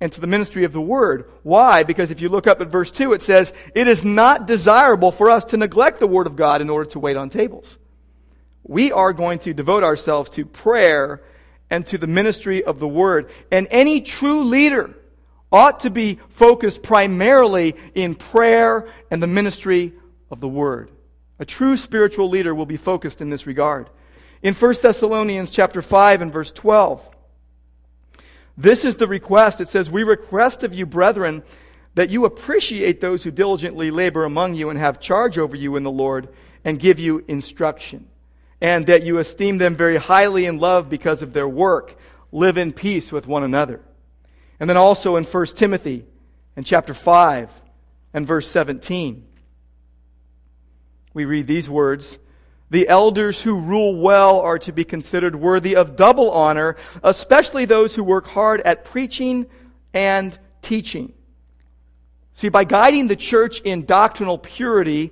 and 0.00 0.12
to 0.12 0.20
the 0.20 0.26
ministry 0.26 0.64
of 0.64 0.72
the 0.72 0.80
word. 0.80 1.30
Why? 1.42 1.82
Because 1.82 2.10
if 2.10 2.20
you 2.20 2.28
look 2.28 2.46
up 2.46 2.60
at 2.60 2.68
verse 2.68 2.90
2, 2.90 3.12
it 3.12 3.22
says, 3.22 3.52
It 3.74 3.88
is 3.88 4.04
not 4.04 4.46
desirable 4.46 5.10
for 5.10 5.30
us 5.30 5.44
to 5.46 5.56
neglect 5.56 6.00
the 6.00 6.06
word 6.06 6.26
of 6.26 6.36
God 6.36 6.60
in 6.60 6.70
order 6.70 6.88
to 6.90 6.98
wait 6.98 7.16
on 7.16 7.28
tables. 7.28 7.78
We 8.62 8.92
are 8.92 9.12
going 9.12 9.40
to 9.40 9.52
devote 9.52 9.82
ourselves 9.82 10.30
to 10.30 10.44
prayer 10.44 11.22
and 11.70 11.86
to 11.86 11.98
the 11.98 12.06
ministry 12.06 12.62
of 12.64 12.78
the 12.78 12.88
word. 12.88 13.30
And 13.50 13.68
any 13.70 14.00
true 14.00 14.44
leader 14.44 14.94
ought 15.52 15.80
to 15.80 15.90
be 15.90 16.18
focused 16.30 16.82
primarily 16.82 17.74
in 17.94 18.14
prayer 18.14 18.88
and 19.10 19.22
the 19.22 19.26
ministry 19.26 19.92
of 20.30 20.40
the 20.40 20.48
word. 20.48 20.90
A 21.38 21.44
true 21.44 21.76
spiritual 21.76 22.28
leader 22.28 22.54
will 22.54 22.66
be 22.66 22.76
focused 22.76 23.20
in 23.20 23.30
this 23.30 23.46
regard. 23.46 23.88
In 24.42 24.54
1 24.54 24.74
Thessalonians 24.82 25.50
chapter 25.50 25.82
5 25.82 26.22
and 26.22 26.32
verse 26.32 26.52
12, 26.52 27.06
this 28.56 28.84
is 28.84 28.96
the 28.96 29.08
request. 29.08 29.60
It 29.62 29.68
says, 29.68 29.90
We 29.90 30.02
request 30.02 30.62
of 30.62 30.74
you, 30.74 30.84
brethren, 30.84 31.42
that 31.94 32.10
you 32.10 32.26
appreciate 32.26 33.00
those 33.00 33.24
who 33.24 33.30
diligently 33.30 33.90
labor 33.90 34.24
among 34.24 34.54
you 34.54 34.68
and 34.68 34.78
have 34.78 35.00
charge 35.00 35.38
over 35.38 35.56
you 35.56 35.76
in 35.76 35.82
the 35.82 35.90
Lord 35.90 36.28
and 36.62 36.78
give 36.78 36.98
you 36.98 37.24
instruction, 37.26 38.08
and 38.60 38.86
that 38.86 39.02
you 39.02 39.18
esteem 39.18 39.58
them 39.58 39.76
very 39.76 39.96
highly 39.96 40.46
in 40.46 40.58
love 40.58 40.88
because 40.88 41.22
of 41.22 41.32
their 41.32 41.48
work. 41.48 41.96
Live 42.32 42.58
in 42.58 42.72
peace 42.72 43.10
with 43.10 43.26
one 43.26 43.42
another. 43.42 43.80
And 44.58 44.68
then 44.68 44.76
also 44.76 45.16
in 45.16 45.24
1 45.24 45.46
Timothy 45.46 46.04
in 46.56 46.64
chapter 46.64 46.94
5 46.94 47.50
and 48.12 48.26
verse 48.26 48.48
17, 48.50 49.26
we 51.14 51.24
read 51.24 51.46
these 51.46 51.68
words 51.68 52.18
the 52.70 52.88
elders 52.88 53.42
who 53.42 53.58
rule 53.58 53.96
well 53.96 54.40
are 54.40 54.58
to 54.60 54.72
be 54.72 54.84
considered 54.84 55.34
worthy 55.34 55.74
of 55.74 55.96
double 55.96 56.30
honor, 56.30 56.76
especially 57.02 57.64
those 57.64 57.96
who 57.96 58.04
work 58.04 58.28
hard 58.28 58.60
at 58.60 58.84
preaching 58.84 59.46
and 59.92 60.38
teaching. 60.62 61.12
See, 62.34 62.48
by 62.48 62.62
guiding 62.62 63.08
the 63.08 63.16
church 63.16 63.60
in 63.62 63.86
doctrinal 63.86 64.38
purity 64.38 65.10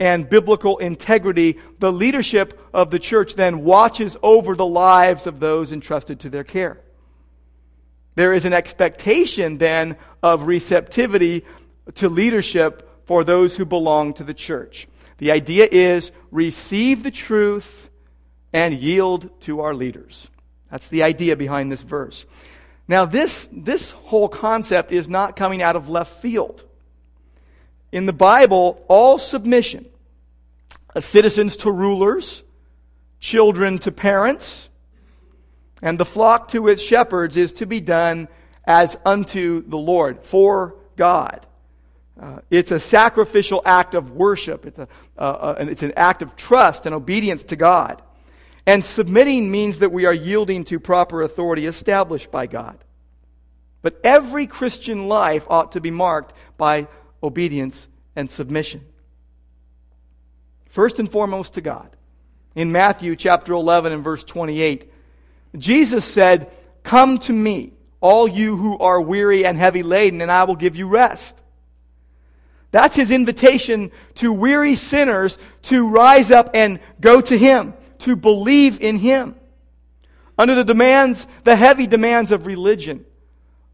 and 0.00 0.28
biblical 0.28 0.78
integrity, 0.78 1.58
the 1.78 1.92
leadership 1.92 2.58
of 2.72 2.90
the 2.90 2.98
church 2.98 3.34
then 3.34 3.64
watches 3.64 4.16
over 4.22 4.54
the 4.54 4.66
lives 4.66 5.26
of 5.26 5.40
those 5.40 5.72
entrusted 5.72 6.20
to 6.20 6.30
their 6.30 6.44
care. 6.44 6.80
There 8.14 8.32
is 8.32 8.44
an 8.44 8.52
expectation 8.52 9.58
then 9.58 9.96
of 10.22 10.46
receptivity 10.46 11.44
to 11.96 12.08
leadership 12.08 13.06
for 13.06 13.24
those 13.24 13.56
who 13.56 13.64
belong 13.64 14.14
to 14.14 14.24
the 14.24 14.34
church. 14.34 14.88
The 15.18 15.30
idea 15.30 15.68
is 15.70 16.12
receive 16.30 17.02
the 17.02 17.10
truth 17.10 17.88
and 18.52 18.74
yield 18.74 19.30
to 19.42 19.60
our 19.60 19.74
leaders. 19.74 20.28
That's 20.70 20.88
the 20.88 21.02
idea 21.02 21.36
behind 21.36 21.72
this 21.72 21.82
verse. 21.82 22.26
Now, 22.86 23.04
this, 23.04 23.48
this 23.52 23.92
whole 23.92 24.28
concept 24.28 24.92
is 24.92 25.08
not 25.08 25.36
coming 25.36 25.62
out 25.62 25.76
of 25.76 25.88
left 25.88 26.20
field. 26.20 26.64
In 27.90 28.06
the 28.06 28.12
Bible, 28.12 28.84
all 28.88 29.18
submission, 29.18 29.86
citizens 30.98 31.56
to 31.58 31.70
rulers, 31.70 32.42
children 33.20 33.78
to 33.80 33.92
parents, 33.92 34.68
and 35.80 35.98
the 35.98 36.04
flock 36.04 36.48
to 36.48 36.68
its 36.68 36.82
shepherds 36.82 37.36
is 37.36 37.52
to 37.54 37.66
be 37.66 37.80
done 37.80 38.28
as 38.64 38.98
unto 39.04 39.62
the 39.66 39.78
Lord, 39.78 40.22
for 40.22 40.74
God. 40.96 41.46
Uh, 42.20 42.40
it's 42.50 42.72
a 42.72 42.80
sacrificial 42.80 43.62
act 43.64 43.94
of 43.94 44.10
worship. 44.10 44.66
It's, 44.66 44.78
a, 44.78 44.88
uh, 45.16 45.20
uh, 45.20 45.54
it's 45.60 45.84
an 45.84 45.92
act 45.96 46.20
of 46.20 46.36
trust 46.36 46.84
and 46.84 46.94
obedience 46.94 47.44
to 47.44 47.56
God. 47.56 48.02
And 48.66 48.84
submitting 48.84 49.50
means 49.50 49.78
that 49.78 49.92
we 49.92 50.04
are 50.04 50.12
yielding 50.12 50.64
to 50.64 50.80
proper 50.80 51.22
authority 51.22 51.64
established 51.64 52.30
by 52.30 52.46
God. 52.46 52.76
But 53.80 54.00
every 54.02 54.46
Christian 54.46 55.06
life 55.06 55.46
ought 55.48 55.72
to 55.72 55.80
be 55.80 55.90
marked 55.92 56.34
by 56.58 56.88
obedience 57.22 57.88
and 58.16 58.30
submission. 58.30 58.84
First 60.70 60.98
and 60.98 61.10
foremost 61.10 61.54
to 61.54 61.60
God. 61.60 61.90
In 62.54 62.72
Matthew 62.72 63.16
chapter 63.16 63.52
11 63.52 63.92
and 63.92 64.02
verse 64.04 64.24
28, 64.24 64.90
Jesus 65.56 66.04
said, 66.04 66.50
Come 66.82 67.18
to 67.20 67.32
me, 67.32 67.72
all 68.00 68.28
you 68.28 68.56
who 68.56 68.78
are 68.78 69.00
weary 69.00 69.44
and 69.44 69.58
heavy 69.58 69.82
laden, 69.82 70.20
and 70.20 70.30
I 70.30 70.44
will 70.44 70.56
give 70.56 70.76
you 70.76 70.88
rest. 70.88 71.42
That's 72.70 72.96
his 72.96 73.10
invitation 73.10 73.90
to 74.16 74.32
weary 74.32 74.74
sinners 74.74 75.38
to 75.62 75.88
rise 75.88 76.30
up 76.30 76.50
and 76.54 76.80
go 77.00 77.20
to 77.20 77.36
him, 77.36 77.74
to 78.00 78.14
believe 78.14 78.80
in 78.80 78.98
him. 78.98 79.36
Under 80.36 80.54
the 80.54 80.64
demands, 80.64 81.26
the 81.44 81.56
heavy 81.56 81.86
demands 81.86 82.30
of 82.30 82.46
religion, 82.46 83.04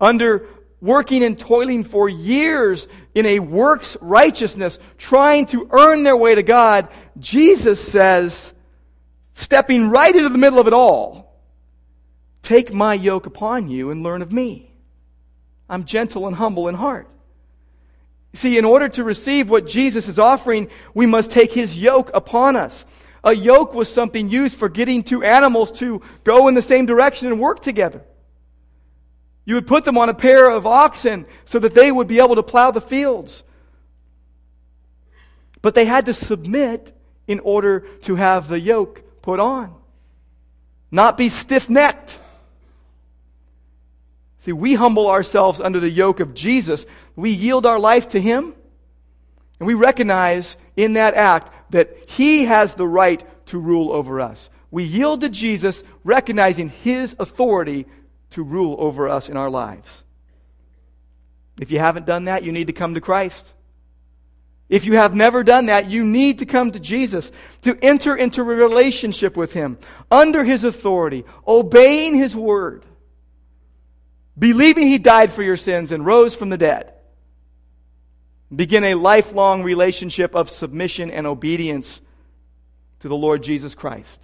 under 0.00 0.48
working 0.84 1.24
and 1.24 1.38
toiling 1.38 1.82
for 1.82 2.08
years 2.08 2.86
in 3.14 3.24
a 3.26 3.38
works 3.38 3.96
righteousness, 4.00 4.78
trying 4.98 5.46
to 5.46 5.68
earn 5.72 6.02
their 6.02 6.16
way 6.16 6.34
to 6.34 6.42
God, 6.42 6.88
Jesus 7.18 7.80
says, 7.80 8.52
stepping 9.32 9.88
right 9.88 10.14
into 10.14 10.28
the 10.28 10.38
middle 10.38 10.58
of 10.60 10.66
it 10.66 10.72
all, 10.72 11.40
take 12.42 12.72
my 12.72 12.94
yoke 12.94 13.26
upon 13.26 13.70
you 13.70 13.90
and 13.90 14.02
learn 14.02 14.20
of 14.20 14.30
me. 14.30 14.70
I'm 15.68 15.84
gentle 15.84 16.26
and 16.26 16.36
humble 16.36 16.68
in 16.68 16.74
heart. 16.74 17.08
See, 18.34 18.58
in 18.58 18.64
order 18.64 18.88
to 18.90 19.04
receive 19.04 19.48
what 19.48 19.66
Jesus 19.66 20.08
is 20.08 20.18
offering, 20.18 20.68
we 20.92 21.06
must 21.06 21.30
take 21.30 21.52
his 21.52 21.80
yoke 21.80 22.10
upon 22.12 22.56
us. 22.56 22.84
A 23.22 23.32
yoke 23.32 23.72
was 23.72 23.90
something 23.90 24.28
used 24.28 24.58
for 24.58 24.68
getting 24.68 25.02
two 25.02 25.22
animals 25.22 25.72
to 25.72 26.02
go 26.24 26.48
in 26.48 26.54
the 26.54 26.60
same 26.60 26.84
direction 26.84 27.28
and 27.28 27.40
work 27.40 27.62
together. 27.62 28.04
You 29.44 29.56
would 29.56 29.66
put 29.66 29.84
them 29.84 29.98
on 29.98 30.08
a 30.08 30.14
pair 30.14 30.50
of 30.50 30.66
oxen 30.66 31.26
so 31.44 31.58
that 31.58 31.74
they 31.74 31.92
would 31.92 32.08
be 32.08 32.18
able 32.18 32.36
to 32.36 32.42
plow 32.42 32.70
the 32.70 32.80
fields. 32.80 33.42
But 35.60 35.74
they 35.74 35.84
had 35.84 36.06
to 36.06 36.14
submit 36.14 36.94
in 37.26 37.40
order 37.40 37.80
to 38.02 38.16
have 38.16 38.48
the 38.48 38.60
yoke 38.60 39.02
put 39.22 39.40
on, 39.40 39.74
not 40.90 41.16
be 41.16 41.28
stiff 41.28 41.68
necked. 41.70 42.18
See, 44.40 44.52
we 44.52 44.74
humble 44.74 45.08
ourselves 45.08 45.58
under 45.60 45.80
the 45.80 45.88
yoke 45.88 46.20
of 46.20 46.34
Jesus. 46.34 46.84
We 47.16 47.30
yield 47.30 47.64
our 47.64 47.78
life 47.78 48.08
to 48.08 48.20
Him, 48.20 48.54
and 49.58 49.66
we 49.66 49.72
recognize 49.72 50.58
in 50.76 50.94
that 50.94 51.14
act 51.14 51.50
that 51.70 51.96
He 52.10 52.44
has 52.44 52.74
the 52.74 52.86
right 52.86 53.24
to 53.46 53.58
rule 53.58 53.90
over 53.90 54.20
us. 54.20 54.50
We 54.70 54.84
yield 54.84 55.22
to 55.22 55.30
Jesus, 55.30 55.82
recognizing 56.02 56.68
His 56.68 57.16
authority 57.18 57.86
to 58.34 58.44
rule 58.44 58.76
over 58.78 59.08
us 59.08 59.28
in 59.28 59.36
our 59.36 59.50
lives. 59.50 60.04
If 61.58 61.70
you 61.70 61.78
haven't 61.78 62.06
done 62.06 62.26
that, 62.26 62.44
you 62.44 62.52
need 62.52 62.68
to 62.68 62.72
come 62.72 62.94
to 62.94 63.00
Christ. 63.00 63.52
If 64.68 64.84
you 64.84 64.96
have 64.96 65.14
never 65.14 65.42
done 65.42 65.66
that, 65.66 65.90
you 65.90 66.04
need 66.04 66.38
to 66.38 66.46
come 66.46 66.72
to 66.72 66.80
Jesus 66.80 67.32
to 67.62 67.78
enter 67.82 68.14
into 68.14 68.40
a 68.40 68.44
relationship 68.44 69.36
with 69.36 69.52
Him 69.52 69.78
under 70.10 70.44
His 70.44 70.64
authority, 70.64 71.24
obeying 71.46 72.16
His 72.16 72.36
word 72.36 72.84
believing 74.38 74.86
he 74.86 74.98
died 74.98 75.30
for 75.32 75.42
your 75.42 75.56
sins 75.56 75.92
and 75.92 76.04
rose 76.04 76.34
from 76.34 76.48
the 76.48 76.58
dead. 76.58 76.92
Begin 78.54 78.84
a 78.84 78.94
lifelong 78.94 79.62
relationship 79.62 80.34
of 80.34 80.50
submission 80.50 81.10
and 81.10 81.26
obedience 81.26 82.00
to 83.00 83.08
the 83.08 83.16
Lord 83.16 83.42
Jesus 83.42 83.74
Christ. 83.74 84.20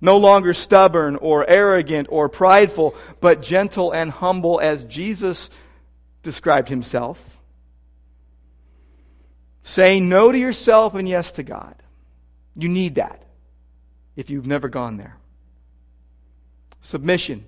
No 0.00 0.16
longer 0.16 0.54
stubborn 0.54 1.16
or 1.16 1.48
arrogant 1.48 2.08
or 2.10 2.28
prideful, 2.28 2.94
but 3.20 3.42
gentle 3.42 3.92
and 3.92 4.10
humble 4.10 4.60
as 4.60 4.84
Jesus 4.84 5.50
described 6.22 6.68
himself. 6.68 7.22
Say 9.62 10.00
no 10.00 10.32
to 10.32 10.38
yourself 10.38 10.94
and 10.94 11.08
yes 11.08 11.32
to 11.32 11.42
God. 11.42 11.74
You 12.56 12.68
need 12.68 12.94
that 12.96 13.24
if 14.16 14.30
you've 14.30 14.46
never 14.46 14.68
gone 14.68 14.96
there. 14.96 15.16
Submission 16.80 17.44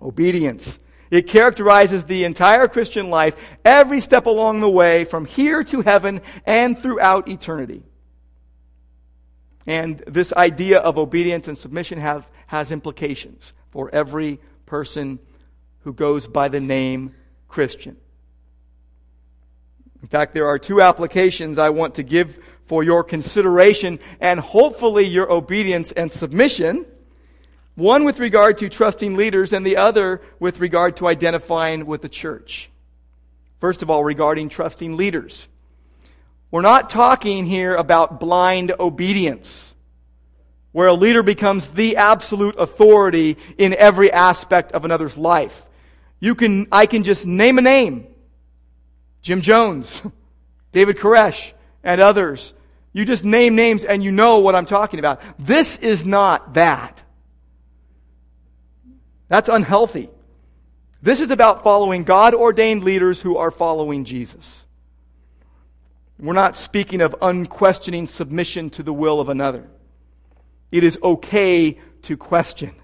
Obedience. 0.00 0.78
It 1.10 1.26
characterizes 1.26 2.04
the 2.04 2.24
entire 2.24 2.68
Christian 2.68 3.08
life, 3.10 3.36
every 3.64 4.00
step 4.00 4.26
along 4.26 4.60
the 4.60 4.68
way, 4.68 5.04
from 5.04 5.24
here 5.24 5.64
to 5.64 5.80
heaven 5.80 6.20
and 6.44 6.78
throughout 6.78 7.28
eternity. 7.28 7.82
And 9.68 10.02
this 10.06 10.32
idea 10.32 10.78
of 10.78 10.96
obedience 10.96 11.46
and 11.46 11.58
submission 11.58 11.98
have, 12.00 12.26
has 12.46 12.72
implications 12.72 13.52
for 13.70 13.94
every 13.94 14.40
person 14.64 15.18
who 15.80 15.92
goes 15.92 16.26
by 16.26 16.48
the 16.48 16.58
name 16.58 17.14
Christian. 17.48 17.98
In 20.00 20.08
fact, 20.08 20.32
there 20.32 20.46
are 20.46 20.58
two 20.58 20.80
applications 20.80 21.58
I 21.58 21.68
want 21.68 21.96
to 21.96 22.02
give 22.02 22.38
for 22.64 22.82
your 22.82 23.04
consideration 23.04 23.98
and 24.20 24.40
hopefully 24.40 25.04
your 25.04 25.30
obedience 25.30 25.92
and 25.92 26.10
submission. 26.10 26.86
One 27.74 28.04
with 28.04 28.20
regard 28.20 28.56
to 28.58 28.70
trusting 28.70 29.16
leaders 29.16 29.52
and 29.52 29.66
the 29.66 29.76
other 29.76 30.22
with 30.40 30.60
regard 30.60 30.96
to 30.96 31.06
identifying 31.06 31.84
with 31.84 32.00
the 32.00 32.08
church. 32.08 32.70
First 33.60 33.82
of 33.82 33.90
all, 33.90 34.02
regarding 34.02 34.48
trusting 34.48 34.96
leaders. 34.96 35.46
We're 36.50 36.62
not 36.62 36.88
talking 36.88 37.44
here 37.44 37.74
about 37.74 38.20
blind 38.20 38.72
obedience, 38.80 39.74
where 40.72 40.88
a 40.88 40.94
leader 40.94 41.22
becomes 41.22 41.68
the 41.68 41.96
absolute 41.96 42.56
authority 42.58 43.36
in 43.58 43.74
every 43.74 44.10
aspect 44.10 44.72
of 44.72 44.84
another's 44.84 45.18
life. 45.18 45.68
You 46.20 46.34
can, 46.34 46.66
I 46.72 46.86
can 46.86 47.04
just 47.04 47.26
name 47.26 47.58
a 47.58 47.62
name. 47.62 48.06
Jim 49.20 49.42
Jones, 49.42 50.00
David 50.72 50.96
Koresh, 50.96 51.52
and 51.84 52.00
others. 52.00 52.54
You 52.92 53.04
just 53.04 53.24
name 53.24 53.54
names 53.54 53.84
and 53.84 54.02
you 54.02 54.10
know 54.10 54.38
what 54.38 54.54
I'm 54.54 54.66
talking 54.66 54.98
about. 54.98 55.20
This 55.38 55.78
is 55.78 56.04
not 56.06 56.54
that. 56.54 57.02
That's 59.28 59.50
unhealthy. 59.50 60.08
This 61.02 61.20
is 61.20 61.30
about 61.30 61.62
following 61.62 62.04
God 62.04 62.34
ordained 62.34 62.82
leaders 62.82 63.20
who 63.20 63.36
are 63.36 63.50
following 63.50 64.04
Jesus. 64.04 64.64
We're 66.18 66.32
not 66.32 66.56
speaking 66.56 67.00
of 67.00 67.14
unquestioning 67.22 68.06
submission 68.06 68.70
to 68.70 68.82
the 68.82 68.92
will 68.92 69.20
of 69.20 69.28
another. 69.28 69.68
It 70.72 70.82
is 70.82 70.98
okay 71.02 71.78
to 72.02 72.16
question. 72.16 72.74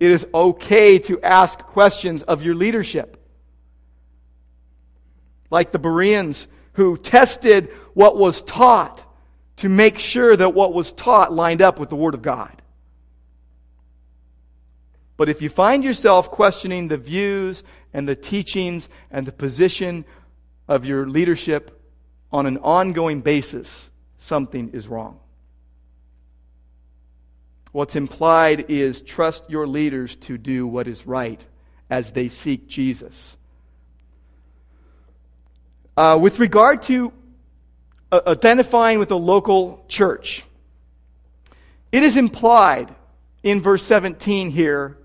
It 0.00 0.10
is 0.10 0.26
okay 0.32 0.98
to 1.00 1.20
ask 1.20 1.58
questions 1.60 2.22
of 2.22 2.42
your 2.42 2.54
leadership. 2.54 3.18
Like 5.50 5.72
the 5.72 5.78
Bereans 5.78 6.48
who 6.72 6.96
tested 6.96 7.70
what 7.92 8.16
was 8.16 8.42
taught 8.42 9.04
to 9.58 9.68
make 9.68 9.98
sure 9.98 10.34
that 10.34 10.54
what 10.54 10.72
was 10.72 10.90
taught 10.92 11.32
lined 11.32 11.60
up 11.60 11.78
with 11.78 11.90
the 11.90 11.96
Word 11.96 12.14
of 12.14 12.22
God. 12.22 12.62
But 15.18 15.28
if 15.28 15.42
you 15.42 15.50
find 15.50 15.84
yourself 15.84 16.30
questioning 16.30 16.88
the 16.88 16.96
views 16.96 17.62
and 17.92 18.08
the 18.08 18.16
teachings 18.16 18.88
and 19.10 19.26
the 19.26 19.32
position 19.32 20.06
of 20.66 20.86
your 20.86 21.06
leadership 21.06 21.81
on 22.32 22.46
an 22.46 22.58
ongoing 22.58 23.20
basis, 23.20 23.90
something 24.18 24.70
is 24.70 24.88
wrong. 24.88 25.18
What's 27.72 27.96
implied 27.96 28.66
is 28.70 29.02
trust 29.02 29.48
your 29.48 29.66
leaders 29.66 30.16
to 30.16 30.38
do 30.38 30.66
what 30.66 30.86
is 30.86 31.06
right 31.06 31.44
as 31.88 32.12
they 32.12 32.28
seek 32.28 32.68
Jesus. 32.68 33.36
Uh, 35.96 36.18
with 36.20 36.38
regard 36.38 36.82
to 36.82 37.12
uh, 38.10 38.20
identifying 38.26 38.98
with 38.98 39.08
the 39.08 39.18
local 39.18 39.84
church, 39.88 40.44
it 41.90 42.02
is 42.02 42.16
implied 42.16 42.94
in 43.42 43.60
verse 43.60 43.82
17 43.82 44.50
here 44.50 44.96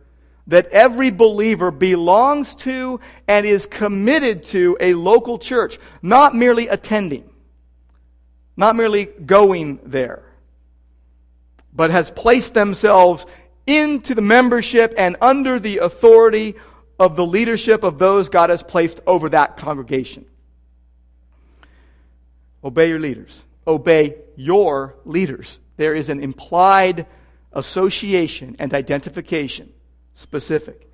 that 0.48 0.68
every 0.68 1.12
believer 1.12 1.72
belongs 1.72 2.56
to 2.56 3.00
and 3.27 3.46
is 3.46 3.66
committed 3.66 4.44
to 4.44 4.77
a 4.80 4.94
local 4.94 5.38
church, 5.38 5.77
not 6.01 6.34
merely 6.34 6.68
attending, 6.70 7.30
not 8.56 8.75
merely 8.75 9.06
going 9.06 9.80
there, 9.84 10.24
but 11.74 11.92
has 11.92 12.10
placed 12.10 12.54
themselves 12.54 13.25
into 13.66 14.16
the 14.16 14.22
membership 14.22 14.94
and 14.98 15.18
under 15.22 15.60
the 15.60 15.80
authority 15.80 16.56
of 16.98 17.18
the 17.18 17.25
leadership 17.25 17.84
of 17.84 18.00
those 18.00 18.30
God 18.30 18.50
has 18.50 18.63
placed 18.63 19.01
over 19.06 19.30
that 19.30 19.58
congregation. 19.58 20.25
Obey 22.63 22.89
your 22.89 23.00
leaders. 23.00 23.44
Obey 23.68 24.16
your 24.38 24.96
leaders. 25.04 25.60
There 25.75 25.94
is 25.94 26.10
an 26.10 26.24
implied 26.24 27.05
association 27.51 28.55
and 28.60 28.74
identification 28.74 29.74
specific. 30.18 30.90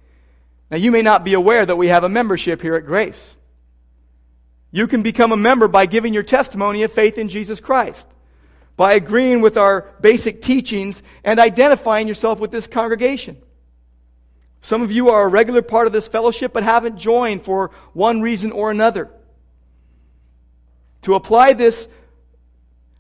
Now, 0.70 0.78
you 0.78 0.92
may 0.92 1.02
not 1.02 1.24
be 1.24 1.34
aware 1.34 1.66
that 1.66 1.78
we 1.78 1.88
have 1.88 2.04
a 2.04 2.10
membership 2.10 2.62
here 2.62 2.76
at 2.76 2.86
Grace. 2.86 3.36
You 4.70 4.86
can 4.86 5.02
become 5.02 5.32
a 5.32 5.38
member 5.38 5.68
by 5.68 5.86
giving 5.86 6.14
your 6.14 6.24
testimony 6.24 6.84
of 6.84 6.92
faith 6.92 7.18
in 7.18 7.30
Jesus 7.30 7.62
Christ, 7.62 8.06
by 8.76 8.94
agreeing 8.94 9.40
with 9.42 9.56
our 9.58 9.90
basic 10.02 10.42
teachings 10.42 11.02
and 11.24 11.40
identifying 11.40 12.08
yourself 12.08 12.40
with 12.40 12.52
this 12.52 12.68
congregation. 12.68 13.38
Some 14.62 14.82
of 14.82 14.92
you 14.92 15.10
are 15.10 15.24
a 15.24 15.28
regular 15.28 15.62
part 15.62 15.88
of 15.88 15.94
this 15.94 16.08
fellowship 16.08 16.52
but 16.52 16.64
haven't 16.64 16.98
joined 16.98 17.44
for 17.44 17.72
one 17.94 18.22
reason 18.22 18.52
or 18.52 18.72
another. 18.72 19.10
To 21.04 21.16
apply 21.16 21.54
this, 21.54 21.88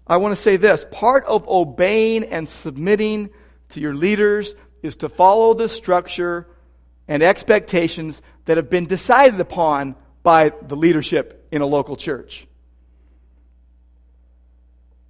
I 0.07 0.17
want 0.17 0.35
to 0.35 0.41
say 0.41 0.55
this 0.55 0.85
part 0.89 1.25
of 1.25 1.47
obeying 1.49 2.23
and 2.25 2.47
submitting 2.47 3.29
to 3.69 3.79
your 3.81 3.95
leaders, 3.95 4.55
is 4.83 4.97
to 4.97 5.09
follow 5.09 5.53
the 5.53 5.67
structure 5.67 6.45
and 7.07 7.23
expectations 7.23 8.21
that 8.45 8.57
have 8.57 8.69
been 8.69 8.85
decided 8.85 9.39
upon 9.39 9.95
by 10.21 10.49
the 10.49 10.75
leadership 10.75 11.47
in 11.51 11.61
a 11.61 11.65
local 11.65 11.95
church. 11.95 12.45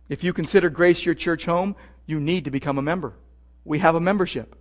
If 0.09 0.23
you 0.23 0.33
consider 0.33 0.69
Grace 0.69 1.05
your 1.05 1.15
church 1.15 1.45
home, 1.45 1.75
you 2.05 2.19
need 2.19 2.45
to 2.45 2.51
become 2.51 2.77
a 2.77 2.81
member. 2.81 3.13
We 3.65 3.79
have 3.79 3.95
a 3.95 3.99
membership. 3.99 4.55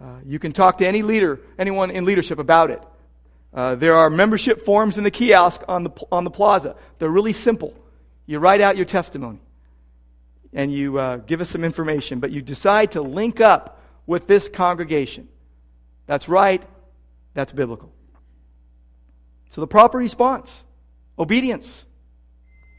Uh, 0.00 0.18
you 0.26 0.38
can 0.38 0.52
talk 0.52 0.78
to 0.78 0.86
any 0.86 1.02
leader, 1.02 1.40
anyone 1.58 1.90
in 1.90 2.04
leadership 2.04 2.38
about 2.38 2.70
it. 2.70 2.82
Uh, 3.52 3.74
there 3.76 3.94
are 3.96 4.10
membership 4.10 4.64
forms 4.64 4.98
in 4.98 5.04
the 5.04 5.10
kiosk 5.10 5.62
on 5.68 5.84
the, 5.84 5.90
on 6.10 6.24
the 6.24 6.30
plaza. 6.30 6.76
They're 6.98 7.08
really 7.08 7.32
simple. 7.32 7.74
You 8.26 8.38
write 8.38 8.60
out 8.60 8.76
your 8.76 8.86
testimony 8.86 9.40
and 10.52 10.72
you 10.72 10.98
uh, 10.98 11.16
give 11.18 11.40
us 11.40 11.50
some 11.50 11.64
information, 11.64 12.20
but 12.20 12.30
you 12.30 12.42
decide 12.42 12.92
to 12.92 13.02
link 13.02 13.40
up 13.40 13.80
with 14.06 14.26
this 14.26 14.48
congregation. 14.48 15.28
That's 16.06 16.28
right. 16.28 16.62
That's 17.34 17.52
biblical. 17.52 17.92
So 19.50 19.60
the 19.60 19.66
proper 19.66 19.98
response 19.98 20.64
obedience, 21.18 21.86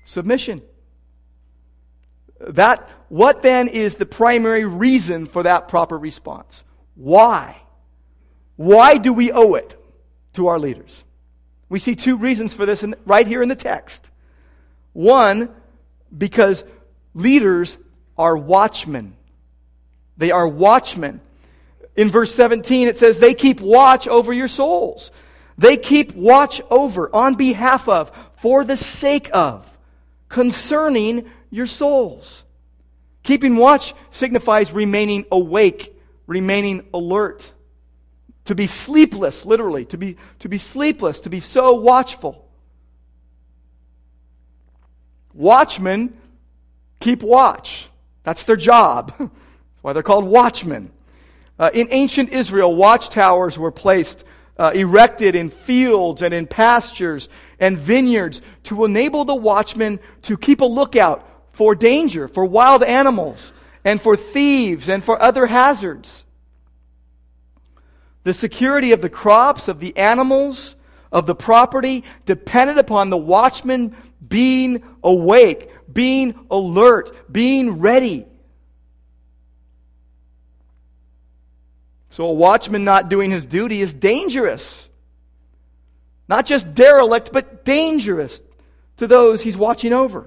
submission. 0.04 0.62
That, 2.40 2.90
what 3.08 3.42
then 3.42 3.70
is 3.70 3.96
the 3.96 4.06
primary 4.06 4.66
reason 4.66 5.26
for 5.26 5.44
that 5.44 5.70
proper 5.70 5.98
response? 5.98 6.64
Why? 6.96 7.62
Why 8.58 8.98
do 8.98 9.14
we 9.14 9.32
owe 9.32 9.56
it 9.56 9.78
to 10.34 10.48
our 10.48 10.60
leaders? 10.60 11.06
We 11.70 11.80
see 11.80 11.96
two 11.96 12.18
reasons 12.18 12.54
for 12.54 12.66
this 12.66 12.84
in, 12.84 12.96
right 13.06 13.26
here 13.26 13.42
in 13.42 13.50
the 13.50 13.56
text. 13.56 14.10
One, 14.94 15.50
because 16.16 16.64
leaders 17.14 17.78
are 18.18 18.38
watchmen. 18.38 19.16
They 20.17 20.32
are 20.32 20.47
watchmen. 20.47 21.21
In 21.95 22.10
verse 22.10 22.34
17, 22.36 22.88
it 22.88 22.97
says, 22.97 23.19
they 23.19 23.34
keep 23.34 23.62
watch 23.62 24.08
over 24.08 24.34
your 24.34 24.47
souls. 24.47 25.12
They 25.58 25.78
keep 25.78 26.13
watch 26.15 26.62
over, 26.69 27.13
on 27.15 27.36
behalf 27.36 27.88
of, 27.88 28.12
for 28.41 28.63
the 28.63 28.75
sake 28.75 29.30
of, 29.34 29.71
concerning 30.28 31.30
your 31.49 31.67
souls. 31.67 32.43
Keeping 33.23 33.56
watch 33.56 33.93
signifies 34.12 34.71
remaining 34.73 35.25
awake, 35.32 35.97
remaining 36.28 36.86
alert. 36.93 37.51
To 38.45 38.56
be 38.56 38.67
sleepless, 38.67 39.45
literally, 39.45 39.86
to 39.86 39.97
be, 39.97 40.17
to 40.39 40.49
be 40.49 40.58
sleepless, 40.58 41.21
to 41.21 41.30
be 41.30 41.39
so 41.39 41.73
watchful. 41.73 42.47
Watchmen 45.34 46.15
keep 46.99 47.23
watch. 47.23 47.89
That's 48.23 48.43
their 48.43 48.56
job. 48.56 49.32
why 49.86 49.93
they're 49.93 50.02
called 50.02 50.26
watchmen. 50.26 50.91
Uh, 51.60 51.69
in 51.71 51.88
ancient 51.91 52.32
Israel, 52.32 52.76
watchtowers 52.76 53.56
were 53.56 53.69
placed, 53.69 54.24
uh, 54.58 54.71
erected 54.74 55.36
in 55.36 55.52
fields 55.52 56.24
and 56.24 56.34
in 56.34 56.48
pastures 56.48 57.30
and 57.60 57.78
vineyards 57.78 58.41
to 58.63 58.84
enable 58.84 59.26
the 59.26 59.36
watchmen 59.36 60.00
to 60.24 60.38
keep 60.38 60.62
a 60.62 60.65
lookout 60.65 61.30
for 61.52 61.76
danger, 61.76 62.28
for 62.28 62.43
wild 62.45 62.82
animals, 62.82 63.54
and 63.84 64.02
for 64.02 64.15
thieves 64.15 64.89
and 64.89 65.04
for 65.04 65.21
other 65.21 65.45
hazards. 65.45 66.26
The 68.24 68.34
security 68.34 68.91
of 68.91 69.02
the 69.02 69.10
crops, 69.10 69.67
of 69.67 69.80
the 69.80 69.95
animals, 69.98 70.76
of 71.12 71.28
the 71.28 71.36
property 71.36 72.04
depended 72.26 72.80
upon 72.80 73.12
the 73.12 73.17
watchman 73.17 73.95
being 74.28 74.82
awake, 75.04 75.69
being 75.93 76.34
alert, 76.50 77.32
being 77.32 77.78
ready. 77.78 78.26
So 82.15 82.23
a 82.23 82.32
watchman 82.32 82.86
not 82.86 83.10
doing 83.10 83.30
his 83.30 83.45
duty 83.45 83.82
is 83.82 83.93
dangerous. 83.93 84.88
Not 86.30 86.45
just 86.45 86.73
derelict, 86.73 87.34
but 87.34 87.65
dangerous 87.65 88.39
to 88.95 89.06
those 89.06 89.41
he's 89.41 89.58
watching 89.58 89.91
over. 89.91 90.25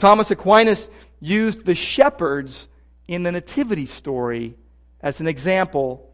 Thomas 0.00 0.32
Aquinas 0.32 0.90
used 1.20 1.64
the 1.64 1.76
shepherds 1.76 2.66
in 3.06 3.22
the 3.22 3.30
Nativity 3.30 3.86
story 3.86 4.56
as 5.00 5.20
an 5.20 5.28
example 5.28 6.10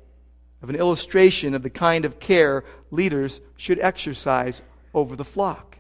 of 0.61 0.69
an 0.69 0.77
illustration 0.77 1.55
of 1.55 1.63
the 1.63 1.71
kind 1.71 2.05
of 2.05 2.21
care 2.21 2.65
leaders 2.91 3.41
should 3.57 3.81
exercise 3.81 4.61
over 4.93 5.17
the 5.17 5.25
flock. 5.25 5.79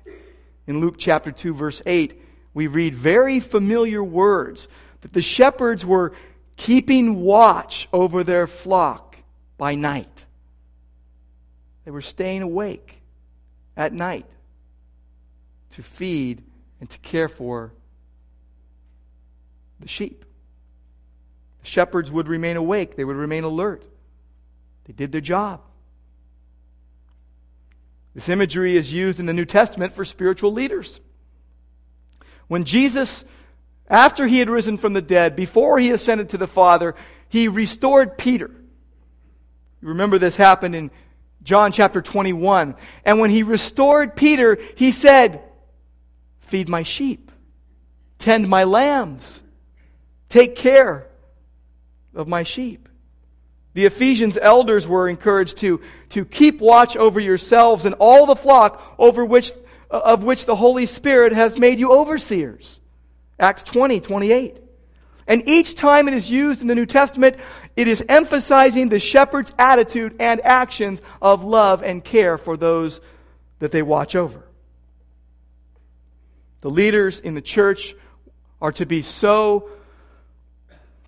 In 0.66 0.80
Luke 0.80 0.94
chapter 0.96 1.30
2, 1.30 1.52
verse 1.52 1.82
8, 1.84 2.18
we 2.54 2.66
read 2.66 2.94
very 2.94 3.40
familiar 3.40 4.02
words 4.02 4.68
that 5.02 5.12
the 5.12 5.20
shepherds 5.20 5.84
were 5.84 6.14
keeping 6.60 7.22
watch 7.22 7.88
over 7.90 8.22
their 8.22 8.46
flock 8.46 9.16
by 9.56 9.74
night. 9.74 10.26
They 11.86 11.90
were 11.90 12.02
staying 12.02 12.42
awake 12.42 13.00
at 13.78 13.94
night 13.94 14.26
to 15.70 15.82
feed 15.82 16.42
and 16.78 16.90
to 16.90 16.98
care 16.98 17.30
for 17.30 17.72
the 19.80 19.88
sheep. 19.88 20.22
The 21.62 21.66
shepherds 21.66 22.12
would 22.12 22.28
remain 22.28 22.58
awake, 22.58 22.94
they 22.94 23.04
would 23.04 23.16
remain 23.16 23.44
alert. 23.44 23.82
They 24.84 24.92
did 24.92 25.12
their 25.12 25.22
job. 25.22 25.62
This 28.14 28.28
imagery 28.28 28.76
is 28.76 28.92
used 28.92 29.18
in 29.18 29.24
the 29.24 29.32
New 29.32 29.46
Testament 29.46 29.94
for 29.94 30.04
spiritual 30.04 30.52
leaders. 30.52 31.00
When 32.48 32.64
Jesus, 32.64 33.24
after 33.90 34.28
he 34.28 34.38
had 34.38 34.48
risen 34.48 34.78
from 34.78 34.92
the 34.92 35.02
dead, 35.02 35.34
before 35.34 35.80
he 35.80 35.90
ascended 35.90 36.30
to 36.30 36.38
the 36.38 36.46
Father, 36.46 36.94
he 37.28 37.48
restored 37.48 38.16
Peter. 38.16 38.50
You 39.82 39.88
remember 39.88 40.18
this 40.18 40.36
happened 40.36 40.76
in 40.76 40.92
John 41.42 41.72
chapter 41.72 42.00
21. 42.00 42.76
And 43.04 43.18
when 43.18 43.30
he 43.30 43.42
restored 43.42 44.14
Peter, 44.14 44.58
he 44.76 44.92
said, 44.92 45.42
Feed 46.40 46.68
my 46.68 46.84
sheep, 46.84 47.32
tend 48.18 48.48
my 48.48 48.64
lambs, 48.64 49.42
take 50.28 50.54
care 50.54 51.08
of 52.14 52.28
my 52.28 52.42
sheep. 52.44 52.88
The 53.74 53.86
Ephesians 53.86 54.36
elders 54.40 54.86
were 54.86 55.08
encouraged 55.08 55.58
to, 55.58 55.80
to 56.10 56.24
keep 56.24 56.60
watch 56.60 56.96
over 56.96 57.20
yourselves 57.20 57.84
and 57.84 57.94
all 57.98 58.26
the 58.26 58.34
flock 58.34 58.94
over 58.98 59.24
which, 59.24 59.52
of 59.88 60.24
which 60.24 60.44
the 60.44 60.56
Holy 60.56 60.86
Spirit 60.86 61.32
has 61.32 61.56
made 61.56 61.78
you 61.78 61.92
overseers. 61.92 62.79
Acts 63.40 63.64
20, 63.64 64.00
28. 64.00 64.58
And 65.26 65.48
each 65.48 65.74
time 65.76 66.08
it 66.08 66.14
is 66.14 66.30
used 66.30 66.60
in 66.60 66.66
the 66.66 66.74
New 66.74 66.86
Testament, 66.86 67.36
it 67.76 67.88
is 67.88 68.04
emphasizing 68.08 68.88
the 68.88 69.00
shepherd's 69.00 69.54
attitude 69.58 70.16
and 70.18 70.40
actions 70.44 71.00
of 71.22 71.44
love 71.44 71.82
and 71.82 72.04
care 72.04 72.36
for 72.36 72.56
those 72.56 73.00
that 73.60 73.70
they 73.70 73.82
watch 73.82 74.16
over. 74.16 74.44
The 76.62 76.70
leaders 76.70 77.20
in 77.20 77.34
the 77.34 77.40
church 77.40 77.94
are 78.60 78.72
to 78.72 78.86
be 78.86 79.02
so 79.02 79.70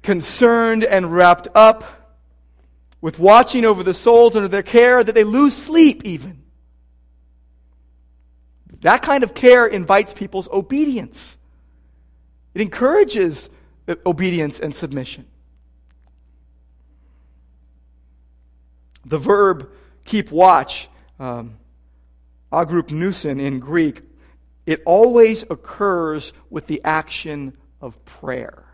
concerned 0.03 0.85
and 0.85 1.13
wrapped 1.13 1.49
up 1.55 1.85
with 3.01 3.19
watching 3.19 3.65
over 3.65 3.83
the 3.83 3.95
souls 3.95 4.37
under 4.37 4.49
their 4.49 4.63
care 4.63 5.03
that 5.03 5.15
they 5.15 5.25
lose 5.25 5.57
sleep 5.57 6.03
even. 6.05 6.43
That 8.81 9.03
kind 9.03 9.23
of 9.25 9.35
care 9.35 9.67
invites 9.67 10.13
people's 10.13 10.49
obedience. 10.49 11.37
It 12.55 12.61
encourages 12.61 13.51
obedience 14.07 14.61
and 14.61 14.75
submission. 14.75 15.27
The 19.05 19.19
verb 19.19 19.71
keep 20.05 20.31
watch, 20.31 20.89
um, 21.19 21.59
nusin 22.53 23.41
in 23.41 23.59
Greek, 23.59 24.03
it 24.67 24.83
always 24.87 25.43
occurs 25.51 26.33
with 26.51 26.67
the 26.67 26.81
action 26.85 27.57
of 27.81 28.05
prayer. 28.05 28.65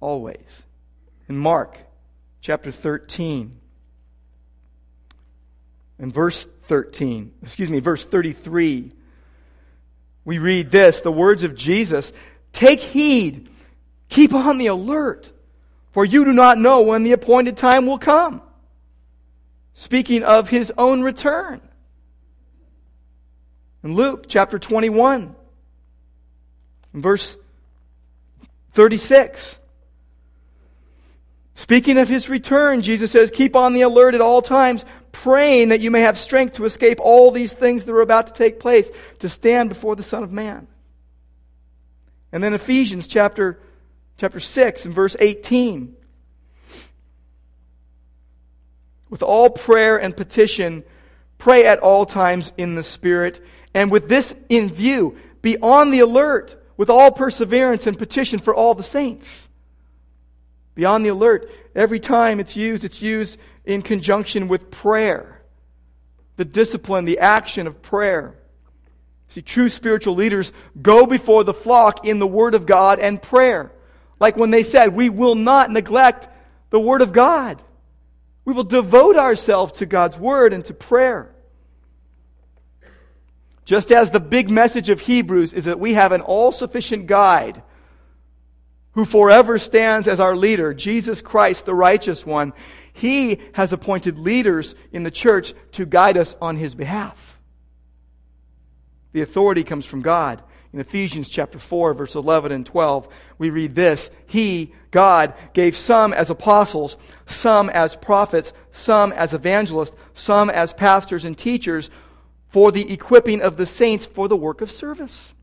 Always. 0.00 0.64
In 1.28 1.38
Mark 1.38 1.78
chapter 2.40 2.70
13, 2.70 3.58
in 5.98 6.12
verse 6.12 6.46
13, 6.64 7.32
excuse 7.42 7.70
me, 7.70 7.80
verse 7.80 8.04
33, 8.04 8.92
we 10.26 10.38
read 10.38 10.70
this 10.70 11.00
the 11.00 11.10
words 11.10 11.44
of 11.44 11.54
Jesus 11.54 12.12
Take 12.52 12.80
heed, 12.80 13.48
keep 14.10 14.34
on 14.34 14.58
the 14.58 14.66
alert, 14.66 15.30
for 15.92 16.04
you 16.04 16.26
do 16.26 16.32
not 16.32 16.58
know 16.58 16.82
when 16.82 17.02
the 17.02 17.12
appointed 17.12 17.56
time 17.56 17.86
will 17.86 17.98
come. 17.98 18.42
Speaking 19.72 20.22
of 20.24 20.48
his 20.50 20.72
own 20.76 21.02
return. 21.02 21.60
In 23.84 23.94
Luke 23.94 24.24
chapter 24.26 24.58
21, 24.58 25.34
verse 26.92 27.36
36. 28.72 29.58
Speaking 31.54 31.98
of 31.98 32.08
his 32.08 32.28
return, 32.28 32.82
Jesus 32.82 33.10
says, 33.10 33.30
Keep 33.30 33.54
on 33.54 33.74
the 33.74 33.82
alert 33.82 34.14
at 34.14 34.20
all 34.20 34.42
times, 34.42 34.84
praying 35.22 35.70
that 35.70 35.80
you 35.80 35.90
may 35.90 36.02
have 36.02 36.18
strength 36.18 36.56
to 36.56 36.64
escape 36.66 36.98
all 37.00 37.30
these 37.30 37.52
things 37.52 37.84
that 37.84 37.92
are 37.92 38.02
about 38.02 38.26
to 38.26 38.32
take 38.32 38.60
place, 38.60 38.90
to 39.20 39.28
stand 39.28 39.68
before 39.68 39.96
the 39.96 40.02
Son 40.02 40.22
of 40.22 40.30
Man. 40.30 40.66
And 42.32 42.44
then 42.44 42.52
Ephesians 42.52 43.06
chapter, 43.06 43.58
chapter 44.18 44.40
6 44.40 44.84
and 44.84 44.94
verse 44.94 45.16
18. 45.18 45.96
With 49.08 49.22
all 49.22 49.48
prayer 49.50 49.96
and 49.96 50.14
petition, 50.14 50.84
pray 51.38 51.64
at 51.64 51.78
all 51.78 52.04
times 52.04 52.52
in 52.58 52.74
the 52.74 52.82
Spirit, 52.82 53.44
and 53.72 53.90
with 53.90 54.08
this 54.08 54.34
in 54.48 54.68
view, 54.68 55.16
be 55.40 55.56
on 55.58 55.90
the 55.90 56.00
alert 56.00 56.62
with 56.76 56.90
all 56.90 57.10
perseverance 57.10 57.86
and 57.86 57.98
petition 57.98 58.38
for 58.38 58.54
all 58.54 58.74
the 58.74 58.82
saints. 58.82 59.48
Be 60.74 60.84
on 60.84 61.02
the 61.02 61.08
alert. 61.08 61.50
Every 61.76 62.00
time 62.00 62.40
it's 62.40 62.56
used, 62.56 62.86
it's 62.86 63.02
used 63.02 63.38
in 63.66 63.82
conjunction 63.82 64.48
with 64.48 64.70
prayer. 64.70 65.42
The 66.36 66.44
discipline, 66.46 67.04
the 67.04 67.18
action 67.18 67.66
of 67.66 67.82
prayer. 67.82 68.34
See, 69.28 69.42
true 69.42 69.68
spiritual 69.68 70.14
leaders 70.14 70.52
go 70.80 71.04
before 71.04 71.44
the 71.44 71.52
flock 71.52 72.06
in 72.06 72.18
the 72.18 72.26
Word 72.26 72.54
of 72.54 72.64
God 72.64 72.98
and 72.98 73.20
prayer. 73.20 73.72
Like 74.18 74.38
when 74.38 74.50
they 74.50 74.62
said, 74.62 74.94
we 74.94 75.10
will 75.10 75.34
not 75.34 75.70
neglect 75.70 76.28
the 76.70 76.80
Word 76.80 77.02
of 77.02 77.12
God. 77.12 77.62
We 78.46 78.54
will 78.54 78.64
devote 78.64 79.16
ourselves 79.16 79.72
to 79.74 79.86
God's 79.86 80.18
Word 80.18 80.54
and 80.54 80.64
to 80.64 80.72
prayer. 80.72 81.34
Just 83.66 83.92
as 83.92 84.10
the 84.10 84.20
big 84.20 84.48
message 84.48 84.88
of 84.88 85.00
Hebrews 85.00 85.52
is 85.52 85.64
that 85.64 85.80
we 85.80 85.92
have 85.92 86.12
an 86.12 86.22
all 86.22 86.52
sufficient 86.52 87.06
guide 87.06 87.62
who 88.96 89.04
forever 89.04 89.58
stands 89.58 90.08
as 90.08 90.18
our 90.18 90.34
leader, 90.34 90.72
Jesus 90.72 91.20
Christ, 91.20 91.66
the 91.66 91.74
righteous 91.74 92.24
one, 92.24 92.54
he 92.94 93.38
has 93.52 93.70
appointed 93.74 94.18
leaders 94.18 94.74
in 94.90 95.02
the 95.02 95.10
church 95.10 95.52
to 95.72 95.84
guide 95.84 96.16
us 96.16 96.34
on 96.40 96.56
his 96.56 96.74
behalf. 96.74 97.38
The 99.12 99.20
authority 99.20 99.64
comes 99.64 99.84
from 99.84 100.00
God. 100.00 100.42
In 100.72 100.80
Ephesians 100.80 101.28
chapter 101.28 101.58
4, 101.58 101.92
verse 101.92 102.14
11 102.14 102.52
and 102.52 102.64
12, 102.64 103.06
we 103.36 103.50
read 103.50 103.74
this 103.74 104.10
He, 104.26 104.72
God, 104.90 105.34
gave 105.52 105.76
some 105.76 106.14
as 106.14 106.30
apostles, 106.30 106.96
some 107.26 107.68
as 107.68 107.96
prophets, 107.96 108.54
some 108.72 109.12
as 109.12 109.34
evangelists, 109.34 109.94
some 110.14 110.48
as 110.48 110.72
pastors 110.72 111.26
and 111.26 111.36
teachers 111.36 111.90
for 112.48 112.72
the 112.72 112.90
equipping 112.90 113.42
of 113.42 113.58
the 113.58 113.66
saints 113.66 114.06
for 114.06 114.26
the 114.26 114.36
work 114.36 114.62
of 114.62 114.70
service 114.70 115.34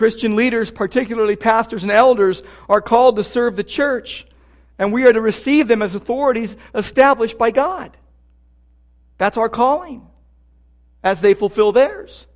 Christian 0.00 0.34
leaders, 0.34 0.70
particularly 0.70 1.36
pastors 1.36 1.82
and 1.82 1.92
elders, 1.92 2.42
are 2.70 2.80
called 2.80 3.16
to 3.16 3.22
serve 3.22 3.54
the 3.54 3.62
church, 3.62 4.26
and 4.78 4.94
we 4.94 5.04
are 5.04 5.12
to 5.12 5.20
receive 5.20 5.68
them 5.68 5.82
as 5.82 5.94
authorities 5.94 6.56
established 6.74 7.36
by 7.36 7.50
God. 7.50 7.94
That's 9.18 9.36
our 9.36 9.50
calling 9.50 10.08
as 11.04 11.20
they 11.20 11.34
fulfill 11.34 11.72
theirs. 11.72 12.26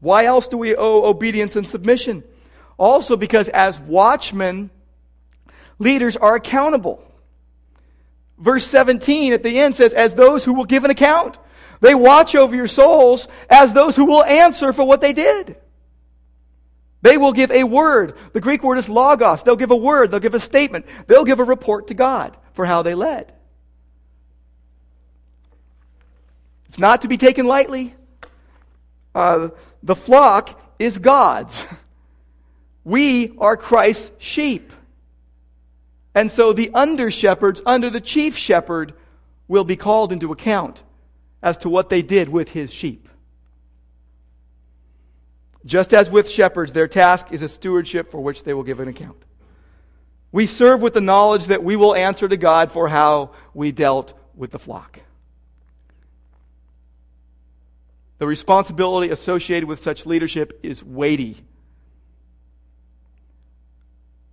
Why 0.00 0.26
else 0.26 0.46
do 0.46 0.58
we 0.58 0.76
owe 0.76 1.04
obedience 1.04 1.56
and 1.56 1.66
submission? 1.66 2.22
Also, 2.76 3.16
because 3.16 3.48
as 3.48 3.80
watchmen, 3.80 4.68
leaders 5.78 6.18
are 6.18 6.34
accountable. 6.34 7.02
Verse 8.36 8.66
17 8.66 9.32
at 9.32 9.42
the 9.42 9.58
end 9.58 9.74
says, 9.74 9.94
as 9.94 10.14
those 10.14 10.44
who 10.44 10.52
will 10.52 10.66
give 10.66 10.84
an 10.84 10.90
account. 10.90 11.38
They 11.80 11.94
watch 11.94 12.34
over 12.34 12.56
your 12.56 12.66
souls 12.66 13.28
as 13.48 13.72
those 13.72 13.96
who 13.96 14.04
will 14.04 14.24
answer 14.24 14.72
for 14.72 14.84
what 14.84 15.00
they 15.00 15.12
did. 15.12 15.56
They 17.02 17.16
will 17.16 17.32
give 17.32 17.50
a 17.50 17.64
word. 17.64 18.14
The 18.32 18.40
Greek 18.40 18.62
word 18.62 18.78
is 18.78 18.88
logos. 18.88 19.42
They'll 19.42 19.56
give 19.56 19.70
a 19.70 19.76
word. 19.76 20.10
They'll 20.10 20.20
give 20.20 20.34
a 20.34 20.40
statement. 20.40 20.86
They'll 21.06 21.24
give 21.24 21.38
a 21.38 21.44
report 21.44 21.88
to 21.88 21.94
God 21.94 22.36
for 22.54 22.66
how 22.66 22.82
they 22.82 22.94
led. 22.94 23.32
It's 26.68 26.78
not 26.78 27.02
to 27.02 27.08
be 27.08 27.16
taken 27.16 27.46
lightly. 27.46 27.94
Uh, 29.14 29.50
the 29.82 29.96
flock 29.96 30.60
is 30.78 30.98
God's. 30.98 31.66
We 32.84 33.36
are 33.36 33.58
Christ's 33.58 34.12
sheep. 34.16 34.72
And 36.14 36.32
so 36.32 36.54
the 36.54 36.70
under 36.72 37.10
shepherds, 37.10 37.60
under 37.66 37.90
the 37.90 38.00
chief 38.00 38.34
shepherd, 38.34 38.94
will 39.46 39.64
be 39.64 39.76
called 39.76 40.10
into 40.10 40.32
account 40.32 40.82
as 41.42 41.58
to 41.58 41.68
what 41.68 41.88
they 41.88 42.02
did 42.02 42.28
with 42.28 42.50
his 42.50 42.72
sheep. 42.72 43.08
Just 45.64 45.92
as 45.92 46.10
with 46.10 46.30
shepherds, 46.30 46.72
their 46.72 46.88
task 46.88 47.28
is 47.30 47.42
a 47.42 47.48
stewardship 47.48 48.10
for 48.10 48.20
which 48.20 48.44
they 48.44 48.54
will 48.54 48.62
give 48.62 48.80
an 48.80 48.88
account. 48.88 49.22
We 50.30 50.46
serve 50.46 50.82
with 50.82 50.94
the 50.94 51.00
knowledge 51.00 51.46
that 51.46 51.64
we 51.64 51.76
will 51.76 51.94
answer 51.94 52.28
to 52.28 52.36
God 52.36 52.72
for 52.72 52.88
how 52.88 53.32
we 53.54 53.72
dealt 53.72 54.14
with 54.34 54.50
the 54.50 54.58
flock. 54.58 55.00
The 58.18 58.26
responsibility 58.26 59.10
associated 59.10 59.68
with 59.68 59.80
such 59.80 60.04
leadership 60.04 60.58
is 60.62 60.84
weighty. 60.84 61.44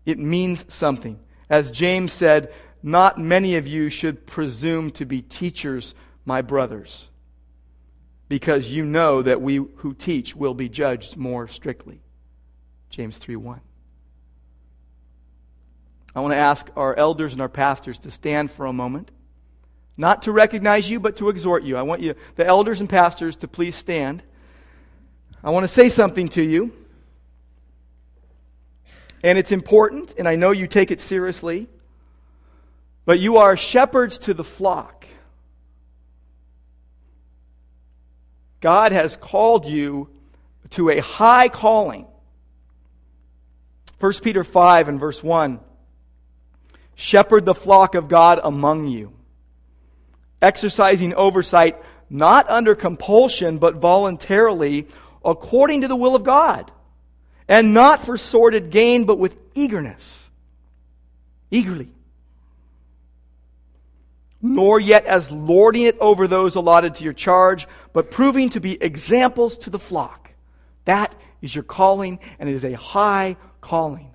It 0.05 0.19
means 0.19 0.65
something. 0.73 1.19
As 1.49 1.71
James 1.71 2.11
said, 2.11 2.51
not 2.81 3.17
many 3.17 3.55
of 3.55 3.67
you 3.67 3.89
should 3.89 4.25
presume 4.25 4.91
to 4.91 5.05
be 5.05 5.21
teachers, 5.21 5.95
my 6.25 6.41
brothers, 6.41 7.07
because 8.27 8.71
you 8.71 8.83
know 8.83 9.21
that 9.21 9.41
we 9.41 9.57
who 9.57 9.93
teach 9.93 10.35
will 10.35 10.53
be 10.53 10.67
judged 10.67 11.15
more 11.15 11.47
strictly. 11.47 12.01
James 12.89 13.17
3 13.17 13.35
1. 13.35 13.61
I 16.15 16.21
want 16.21 16.31
to 16.31 16.37
ask 16.37 16.69
our 16.75 16.95
elders 16.95 17.33
and 17.33 17.41
our 17.41 17.49
pastors 17.49 17.99
to 17.99 18.11
stand 18.11 18.49
for 18.49 18.65
a 18.65 18.73
moment. 18.73 19.11
Not 19.97 20.23
to 20.23 20.31
recognize 20.31 20.89
you, 20.89 20.99
but 20.99 21.17
to 21.17 21.29
exhort 21.29 21.63
you. 21.63 21.77
I 21.77 21.81
want 21.81 22.01
you, 22.01 22.15
the 22.35 22.45
elders 22.45 22.79
and 22.79 22.89
pastors, 22.89 23.35
to 23.37 23.47
please 23.47 23.75
stand. 23.75 24.23
I 25.43 25.51
want 25.51 25.65
to 25.65 25.67
say 25.67 25.89
something 25.89 26.29
to 26.29 26.41
you. 26.41 26.71
And 29.23 29.37
it's 29.37 29.51
important, 29.51 30.13
and 30.17 30.27
I 30.27 30.35
know 30.35 30.51
you 30.51 30.67
take 30.67 30.91
it 30.91 31.01
seriously. 31.01 31.67
But 33.05 33.19
you 33.19 33.37
are 33.37 33.57
shepherds 33.57 34.17
to 34.19 34.33
the 34.33 34.43
flock. 34.43 34.94
God 38.65 38.93
has 38.93 39.15
called 39.15 39.67
you 39.67 40.09
to 40.71 40.89
a 40.89 40.99
high 40.99 41.49
calling. 41.49 42.07
1 43.99 44.13
Peter 44.23 44.43
5 44.43 44.87
and 44.87 44.99
verse 44.99 45.21
1 45.21 45.59
Shepherd 46.95 47.45
the 47.45 47.53
flock 47.53 47.93
of 47.93 48.07
God 48.07 48.39
among 48.43 48.87
you, 48.87 49.13
exercising 50.41 51.13
oversight 51.13 51.77
not 52.09 52.49
under 52.49 52.73
compulsion, 52.73 53.59
but 53.59 53.75
voluntarily, 53.75 54.87
according 55.23 55.81
to 55.81 55.87
the 55.87 55.95
will 55.95 56.15
of 56.15 56.23
God, 56.23 56.71
and 57.47 57.71
not 57.71 58.03
for 58.03 58.17
sordid 58.17 58.71
gain, 58.71 59.05
but 59.05 59.19
with 59.19 59.37
eagerness. 59.53 60.27
Eagerly 61.51 61.89
nor 64.53 64.79
yet 64.79 65.05
as 65.05 65.31
lording 65.31 65.83
it 65.83 65.97
over 65.99 66.27
those 66.27 66.55
allotted 66.55 66.95
to 66.95 67.03
your 67.03 67.13
charge, 67.13 67.67
but 67.93 68.11
proving 68.11 68.49
to 68.49 68.59
be 68.59 68.81
examples 68.81 69.57
to 69.59 69.69
the 69.69 69.79
flock. 69.79 70.31
That 70.85 71.15
is 71.41 71.55
your 71.55 71.63
calling, 71.63 72.19
and 72.39 72.47
it 72.47 72.53
is 72.53 72.63
a 72.63 72.73
high 72.73 73.37
calling. 73.61 74.11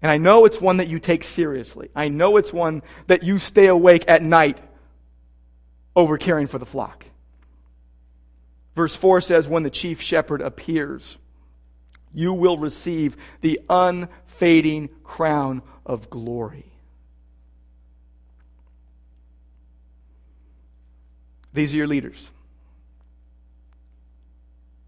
And 0.00 0.10
I 0.10 0.18
know 0.18 0.44
it's 0.44 0.60
one 0.60 0.78
that 0.78 0.88
you 0.88 0.98
take 0.98 1.22
seriously. 1.24 1.90
I 1.94 2.08
know 2.08 2.36
it's 2.36 2.52
one 2.52 2.82
that 3.06 3.22
you 3.22 3.38
stay 3.38 3.66
awake 3.66 4.04
at 4.08 4.22
night 4.22 4.60
over 5.94 6.18
caring 6.18 6.48
for 6.48 6.58
the 6.58 6.66
flock. 6.66 7.06
Verse 8.74 8.96
4 8.96 9.20
says, 9.20 9.46
When 9.46 9.62
the 9.62 9.70
chief 9.70 10.00
shepherd 10.00 10.40
appears, 10.40 11.18
you 12.12 12.32
will 12.32 12.56
receive 12.56 13.16
the 13.40 13.60
unfading 13.68 14.88
crown 15.04 15.62
of 15.86 16.10
glory. 16.10 16.71
These 21.52 21.72
are 21.74 21.76
your 21.76 21.86
leaders. 21.86 22.30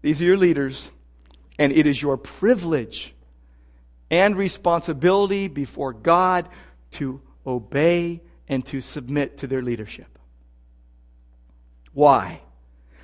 These 0.01 0.21
are 0.21 0.25
your 0.25 0.37
leaders, 0.37 0.91
and 1.57 1.71
it 1.71 1.87
is 1.87 2.01
your 2.01 2.17
privilege 2.17 3.13
and 4.11 4.35
responsibility 4.35 5.47
before 5.47 5.93
God 5.93 6.47
to 6.91 7.21
obey 7.45 8.21
and 8.47 8.65
to 8.67 8.81
submit 8.81 9.39
to 9.39 9.47
their 9.47 9.61
leadership. 9.61 10.19
Why? 11.93 12.41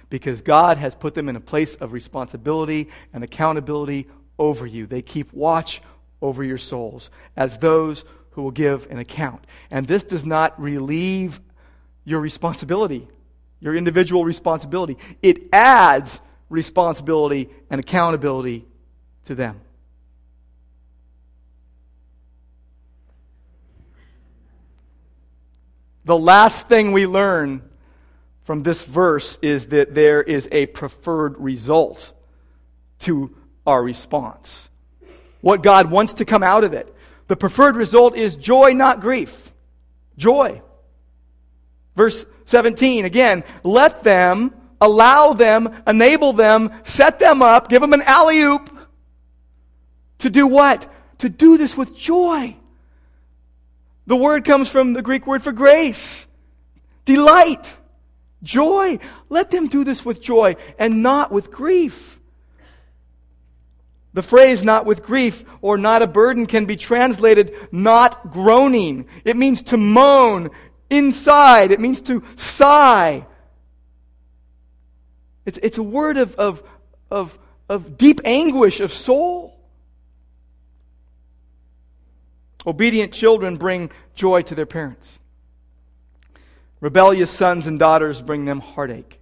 Because 0.10 0.41
God 0.41 0.78
has 0.78 0.93
put 0.93 1.15
them 1.15 1.30
in 1.30 1.36
a 1.36 1.41
place 1.41 1.76
of 1.76 1.91
responsibility 1.91 2.89
and 3.13 3.24
accountability 3.24 4.08
over 4.38 4.65
you. 4.65 4.86
They 4.86 5.02
keep 5.02 5.34
watch 5.34 5.82
over 6.21 6.43
your 6.43 6.58
souls 6.58 7.10
as 7.36 7.58
those 7.58 8.04
who 8.32 8.43
will 8.43 8.52
give 8.52 8.89
an 8.91 9.00
account. 9.00 9.45
And 9.71 9.88
this 9.88 10.04
does 10.04 10.26
not 10.26 10.60
relieve 10.62 11.39
your 12.04 12.19
responsibility 12.19 13.08
your 13.62 13.76
individual 13.76 14.26
responsibility. 14.26 14.97
It 15.21 15.50
adds 15.54 16.19
responsibility 16.50 17.50
and 17.69 17.80
accountability 17.80 18.65
to 19.26 19.36
them. 19.36 19.62
The 26.04 26.17
last 26.17 26.67
thing 26.67 26.91
we 26.91 27.06
learn 27.06 27.62
from 28.43 28.63
this 28.63 28.84
verse 28.84 29.38
is 29.41 29.67
that 29.67 29.93
there 29.93 30.21
is 30.21 30.50
a 30.52 30.65
preferred 30.65 31.39
result 31.39 32.12
to 33.00 33.36
our 33.65 33.82
response. 33.82 34.67
What 35.41 35.63
God 35.63 35.91
wants 35.91 36.15
to 36.15 36.26
come 36.26 36.43
out 36.43 36.63
of 36.63 36.74
it. 36.74 36.93
The 37.28 37.36
preferred 37.36 37.76
result 37.76 38.15
is 38.15 38.36
joy, 38.36 38.74
not 38.74 39.00
grief. 39.00 39.54
Joy. 40.17 40.62
Verse 41.95 42.25
17, 42.45 43.06
again, 43.06 43.43
let 43.63 44.04
them, 44.04 44.54
allow 44.80 45.34
them, 45.34 45.84
enable 45.86 46.34
them, 46.34 46.71
set 46.84 47.19
them 47.19 47.41
up, 47.41 47.69
give 47.69 47.82
them 47.82 47.93
an 47.93 48.01
alley 48.01 48.39
oop 48.41 48.69
to 50.21 50.30
do 50.30 50.47
what? 50.47 50.91
To 51.19 51.30
do 51.30 51.58
this 51.58 51.75
with 51.75 51.95
joy. 51.95 52.56
The 54.08 54.15
word 54.15 54.45
comes 54.45 54.69
from 54.69 54.93
the 54.93 55.01
Greek 55.01 55.27
word 55.27 55.43
for 55.43 55.51
grace, 55.51 56.27
delight, 57.06 57.73
joy. 58.43 58.99
Let 59.30 59.51
them 59.51 59.67
do 59.67 59.84
this 59.84 60.04
with 60.04 60.21
joy 60.21 60.56
and 60.80 61.04
not 61.04 61.32
with 61.32 61.51
grief. 61.51 62.19
The 64.13 64.21
phrase 64.21 64.63
not 64.63 64.86
with 64.86 65.04
grief 65.04 65.45
or 65.62 65.77
not 65.77 66.01
a 66.01 66.08
burden 66.08 66.45
can 66.45 66.65
be 66.65 66.75
translated 66.75 67.56
not 67.71 68.32
groaning. 68.32 69.06
It 69.23 69.38
means 69.38 69.62
to 69.63 69.77
moan, 69.77 70.49
inside. 70.91 71.71
It 71.71 71.80
means 71.80 72.01
to 72.01 72.23
sigh. 72.36 73.25
It's, 75.45 75.58
it's 75.63 75.80
a 75.80 75.84
word 75.84 76.17
of, 76.17 76.36
of, 76.36 76.62
of, 77.10 77.39
of 77.67 77.97
deep 77.97 78.21
anguish 78.25 78.80
of 78.80 78.93
soul. 78.93 79.58
Obedient 82.67 83.12
children 83.12 83.58
bring 83.58 83.89
joy 84.13 84.43
to 84.43 84.54
their 84.54 84.67
parents. 84.67 85.17
Rebellious 86.80 87.32
sons 87.32 87.65
and 87.65 87.80
daughters 87.80 88.21
bring 88.21 88.45
them 88.45 88.60
heartache. 88.60 89.19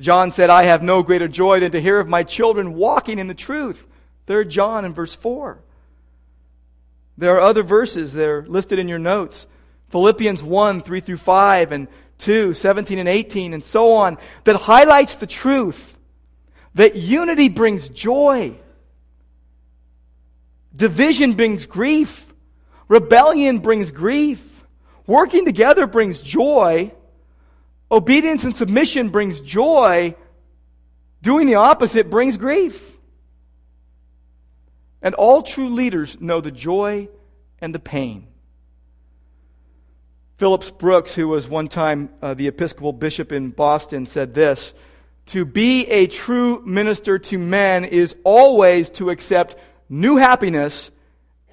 John 0.00 0.30
said, 0.30 0.48
I 0.48 0.62
have 0.62 0.82
no 0.82 1.02
greater 1.02 1.28
joy 1.28 1.60
than 1.60 1.72
to 1.72 1.80
hear 1.80 1.98
of 1.98 2.08
my 2.08 2.22
children 2.22 2.74
walking 2.74 3.18
in 3.18 3.26
the 3.26 3.34
truth. 3.34 3.84
3 4.26 4.46
John 4.46 4.84
in 4.84 4.94
verse 4.94 5.14
4. 5.14 5.58
There 7.16 7.34
are 7.34 7.40
other 7.40 7.64
verses 7.64 8.12
that 8.12 8.28
are 8.28 8.46
listed 8.46 8.78
in 8.78 8.88
your 8.88 8.98
notes 8.98 9.46
Philippians 9.90 10.42
1, 10.42 10.82
3 10.82 11.00
through 11.00 11.16
5, 11.16 11.72
and 11.72 11.88
2, 12.18 12.54
17 12.54 12.98
and 12.98 13.08
18, 13.08 13.54
and 13.54 13.64
so 13.64 13.92
on, 13.92 14.18
that 14.44 14.56
highlights 14.56 15.16
the 15.16 15.26
truth 15.26 15.96
that 16.74 16.96
unity 16.96 17.48
brings 17.48 17.88
joy, 17.88 18.54
division 20.74 21.32
brings 21.32 21.66
grief, 21.66 22.32
rebellion 22.88 23.58
brings 23.58 23.90
grief, 23.90 24.64
working 25.06 25.44
together 25.44 25.86
brings 25.86 26.20
joy, 26.20 26.92
obedience 27.90 28.44
and 28.44 28.56
submission 28.56 29.08
brings 29.08 29.40
joy, 29.40 30.14
doing 31.22 31.46
the 31.46 31.54
opposite 31.56 32.10
brings 32.10 32.36
grief. 32.36 32.84
And 35.00 35.14
all 35.14 35.42
true 35.42 35.68
leaders 35.68 36.20
know 36.20 36.40
the 36.40 36.50
joy 36.50 37.08
and 37.60 37.74
the 37.74 37.78
pain 37.78 38.26
Phillips 40.38 40.70
Brooks, 40.70 41.14
who 41.14 41.26
was 41.26 41.48
one 41.48 41.66
time 41.66 42.10
uh, 42.22 42.32
the 42.32 42.46
Episcopal 42.46 42.92
bishop 42.92 43.32
in 43.32 43.50
Boston, 43.50 44.06
said 44.06 44.34
this 44.34 44.72
To 45.26 45.44
be 45.44 45.84
a 45.86 46.06
true 46.06 46.62
minister 46.64 47.18
to 47.18 47.38
men 47.38 47.84
is 47.84 48.14
always 48.22 48.88
to 48.90 49.10
accept 49.10 49.56
new 49.88 50.16
happiness 50.16 50.92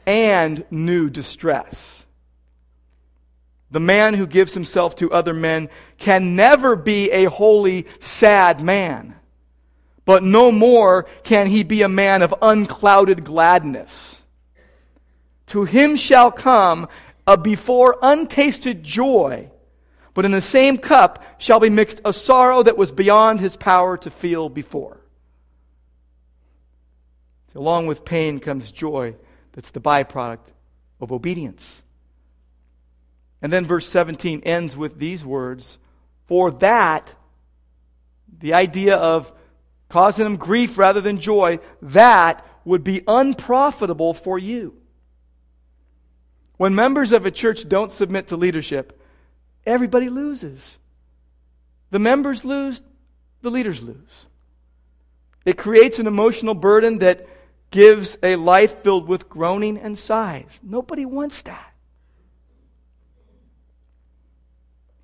and 0.05 0.63
new 0.69 1.09
distress. 1.09 2.03
The 3.71 3.79
man 3.79 4.13
who 4.13 4.27
gives 4.27 4.53
himself 4.53 4.95
to 4.97 5.11
other 5.11 5.33
men 5.33 5.69
can 5.97 6.35
never 6.35 6.75
be 6.75 7.09
a 7.09 7.25
wholly 7.25 7.87
sad 7.99 8.61
man, 8.61 9.15
but 10.05 10.21
no 10.21 10.51
more 10.51 11.07
can 11.23 11.47
he 11.47 11.63
be 11.63 11.81
a 11.81 11.89
man 11.89 12.21
of 12.21 12.35
unclouded 12.39 13.25
gladness. 13.25 14.21
To 15.47 15.63
him 15.63 15.95
shall 15.95 16.31
come 16.31 16.87
a 17.27 17.37
before 17.37 17.97
untasted 18.01 18.83
joy, 18.83 19.49
but 20.13 20.25
in 20.25 20.31
the 20.31 20.41
same 20.41 20.77
cup 20.77 21.23
shall 21.37 21.59
be 21.59 21.69
mixed 21.69 22.01
a 22.05 22.13
sorrow 22.13 22.63
that 22.63 22.77
was 22.77 22.91
beyond 22.91 23.39
his 23.39 23.55
power 23.55 23.97
to 23.97 24.09
feel 24.09 24.49
before. 24.49 25.01
Along 27.55 27.87
with 27.87 28.05
pain 28.05 28.39
comes 28.39 28.71
joy 28.71 29.15
that's 29.53 29.71
the 29.71 29.81
byproduct 29.81 30.51
of 30.99 31.11
obedience. 31.11 31.81
And 33.41 33.51
then 33.51 33.65
verse 33.65 33.87
17 33.87 34.41
ends 34.45 34.75
with 34.75 34.99
these 34.99 35.25
words 35.25 35.77
For 36.27 36.51
that, 36.51 37.13
the 38.39 38.53
idea 38.53 38.95
of 38.97 39.31
causing 39.89 40.25
them 40.25 40.35
grief 40.35 40.77
rather 40.77 40.99
than 40.99 41.19
joy, 41.19 41.59
that 41.81 42.45
would 42.65 42.83
be 42.83 43.03
unprofitable 43.07 44.13
for 44.13 44.37
you. 44.37 44.75
When 46.57 46.75
members 46.75 47.11
of 47.11 47.25
a 47.25 47.31
church 47.31 47.67
don't 47.67 47.91
submit 47.91 48.29
to 48.29 48.37
leadership, 48.37 49.01
everybody 49.65 50.09
loses. 50.09 50.77
The 51.91 51.99
members 51.99 52.45
lose, 52.45 52.81
the 53.41 53.49
leaders 53.49 53.83
lose. 53.83 54.25
It 55.45 55.57
creates 55.57 55.99
an 55.99 56.07
emotional 56.07 56.55
burden 56.55 56.99
that 56.99 57.27
gives 57.71 58.17
a 58.23 58.35
life 58.35 58.81
filled 58.83 59.07
with 59.07 59.29
groaning 59.29 59.77
and 59.77 59.97
sighs. 59.97 60.59
Nobody 60.63 61.05
wants 61.05 61.41
that. 61.43 61.73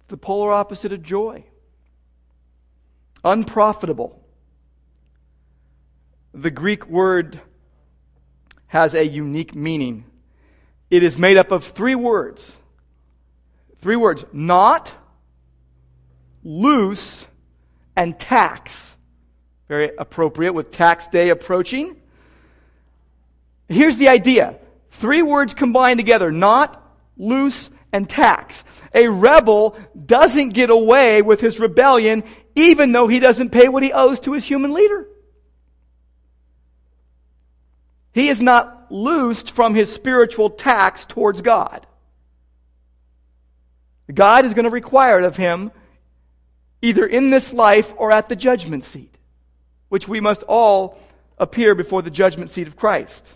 The 0.07 0.17
polar 0.17 0.51
opposite 0.51 0.91
of 0.91 1.03
joy. 1.03 1.45
Unprofitable. 3.23 4.19
The 6.33 6.51
Greek 6.51 6.87
word 6.87 7.39
has 8.67 8.93
a 8.93 9.05
unique 9.05 9.53
meaning. 9.53 10.05
It 10.91 11.03
is 11.03 11.17
made 11.17 11.37
up 11.37 11.51
of 11.51 11.63
three 11.63 11.95
words. 11.95 12.51
Three 13.81 13.95
words 13.95 14.25
not, 14.31 14.93
loose, 16.43 17.25
and 17.95 18.19
tax. 18.19 18.97
Very 19.69 19.91
appropriate 19.97 20.53
with 20.53 20.69
tax 20.69 21.07
day 21.07 21.29
approaching. 21.29 21.95
Here's 23.69 23.95
the 23.97 24.09
idea 24.09 24.57
three 24.91 25.21
words 25.21 25.53
combined 25.53 25.97
together 25.97 26.29
not, 26.29 26.79
loose, 27.17 27.69
and 27.93 28.09
tax. 28.09 28.63
A 28.93 29.07
rebel 29.07 29.77
doesn't 30.05 30.49
get 30.49 30.69
away 30.69 31.21
with 31.21 31.39
his 31.39 31.59
rebellion 31.59 32.23
even 32.53 32.91
though 32.91 33.07
he 33.07 33.19
doesn't 33.19 33.51
pay 33.51 33.69
what 33.69 33.81
he 33.81 33.93
owes 33.93 34.19
to 34.21 34.33
his 34.33 34.43
human 34.43 34.73
leader. 34.73 35.07
He 38.13 38.27
is 38.27 38.41
not 38.41 38.91
loosed 38.91 39.51
from 39.51 39.73
his 39.73 39.91
spiritual 39.91 40.49
tax 40.49 41.05
towards 41.05 41.41
God. 41.41 41.87
God 44.13 44.45
is 44.45 44.53
going 44.53 44.65
to 44.65 44.71
require 44.71 45.19
it 45.19 45.25
of 45.25 45.37
him 45.37 45.71
either 46.81 47.05
in 47.05 47.29
this 47.29 47.53
life 47.53 47.93
or 47.97 48.11
at 48.11 48.27
the 48.27 48.35
judgment 48.35 48.83
seat, 48.83 49.15
which 49.89 50.07
we 50.07 50.19
must 50.19 50.43
all 50.43 50.99
appear 51.37 51.75
before 51.75 52.01
the 52.01 52.11
judgment 52.11 52.49
seat 52.49 52.67
of 52.67 52.75
Christ. 52.75 53.35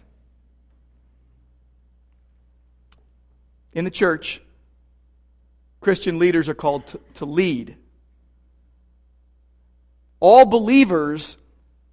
In 3.74 3.86
the 3.86 3.92
church, 3.92 4.42
Christian 5.80 6.18
leaders 6.18 6.50
are 6.50 6.56
called 6.56 6.88
to, 6.88 7.00
to 7.16 7.26
lead. 7.26 7.78
All 10.20 10.46
believers 10.46 11.38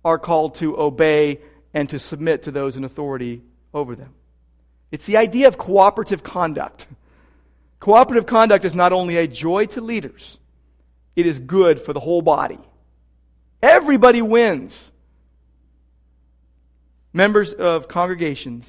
are 0.04 0.18
called 0.18 0.54
to 0.56 0.78
obey 0.80 1.40
and 1.74 1.88
to 1.90 1.98
submit 1.98 2.42
to 2.42 2.50
those 2.50 2.76
in 2.76 2.84
authority 2.84 3.42
over 3.72 3.94
them. 3.94 4.14
It's 4.90 5.06
the 5.06 5.16
idea 5.16 5.48
of 5.48 5.56
cooperative 5.56 6.22
conduct. 6.22 6.86
Cooperative 7.80 8.26
conduct 8.26 8.64
is 8.64 8.74
not 8.74 8.92
only 8.92 9.16
a 9.16 9.26
joy 9.26 9.66
to 9.66 9.80
leaders, 9.80 10.38
it 11.16 11.26
is 11.26 11.38
good 11.38 11.80
for 11.80 11.92
the 11.92 12.00
whole 12.00 12.22
body. 12.22 12.58
Everybody 13.62 14.22
wins. 14.22 14.90
Members 17.12 17.52
of 17.52 17.88
congregations 17.88 18.66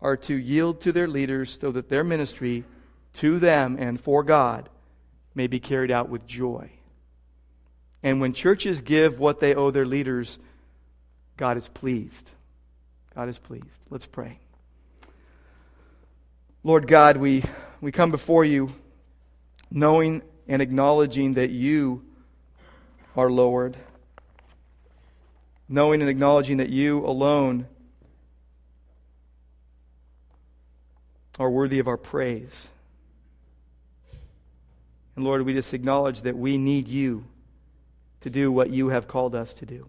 are 0.00 0.16
to 0.16 0.34
yield 0.34 0.80
to 0.82 0.92
their 0.92 1.08
leaders 1.08 1.58
so 1.60 1.70
that 1.72 1.88
their 1.88 2.04
ministry 2.04 2.64
to 3.14 3.38
them 3.38 3.76
and 3.78 4.00
for 4.00 4.22
God 4.22 4.68
may 5.34 5.46
be 5.46 5.60
carried 5.60 5.90
out 5.90 6.08
with 6.08 6.26
joy. 6.26 6.70
And 8.02 8.20
when 8.20 8.32
churches 8.32 8.80
give 8.80 9.18
what 9.18 9.40
they 9.40 9.54
owe 9.54 9.70
their 9.70 9.86
leaders, 9.86 10.38
God 11.42 11.56
is 11.56 11.66
pleased. 11.66 12.30
God 13.16 13.28
is 13.28 13.36
pleased. 13.36 13.66
Let's 13.90 14.06
pray. 14.06 14.38
Lord 16.62 16.86
God, 16.86 17.16
we, 17.16 17.42
we 17.80 17.90
come 17.90 18.12
before 18.12 18.44
you 18.44 18.72
knowing 19.68 20.22
and 20.46 20.62
acknowledging 20.62 21.34
that 21.34 21.50
you 21.50 22.04
are 23.16 23.28
Lord, 23.28 23.76
knowing 25.68 26.00
and 26.00 26.08
acknowledging 26.08 26.58
that 26.58 26.68
you 26.68 27.04
alone 27.04 27.66
are 31.40 31.50
worthy 31.50 31.80
of 31.80 31.88
our 31.88 31.96
praise. 31.96 32.68
And 35.16 35.24
Lord, 35.24 35.42
we 35.42 35.54
just 35.54 35.74
acknowledge 35.74 36.22
that 36.22 36.36
we 36.36 36.56
need 36.56 36.86
you 36.86 37.24
to 38.20 38.30
do 38.30 38.52
what 38.52 38.70
you 38.70 38.90
have 38.90 39.08
called 39.08 39.34
us 39.34 39.54
to 39.54 39.66
do. 39.66 39.88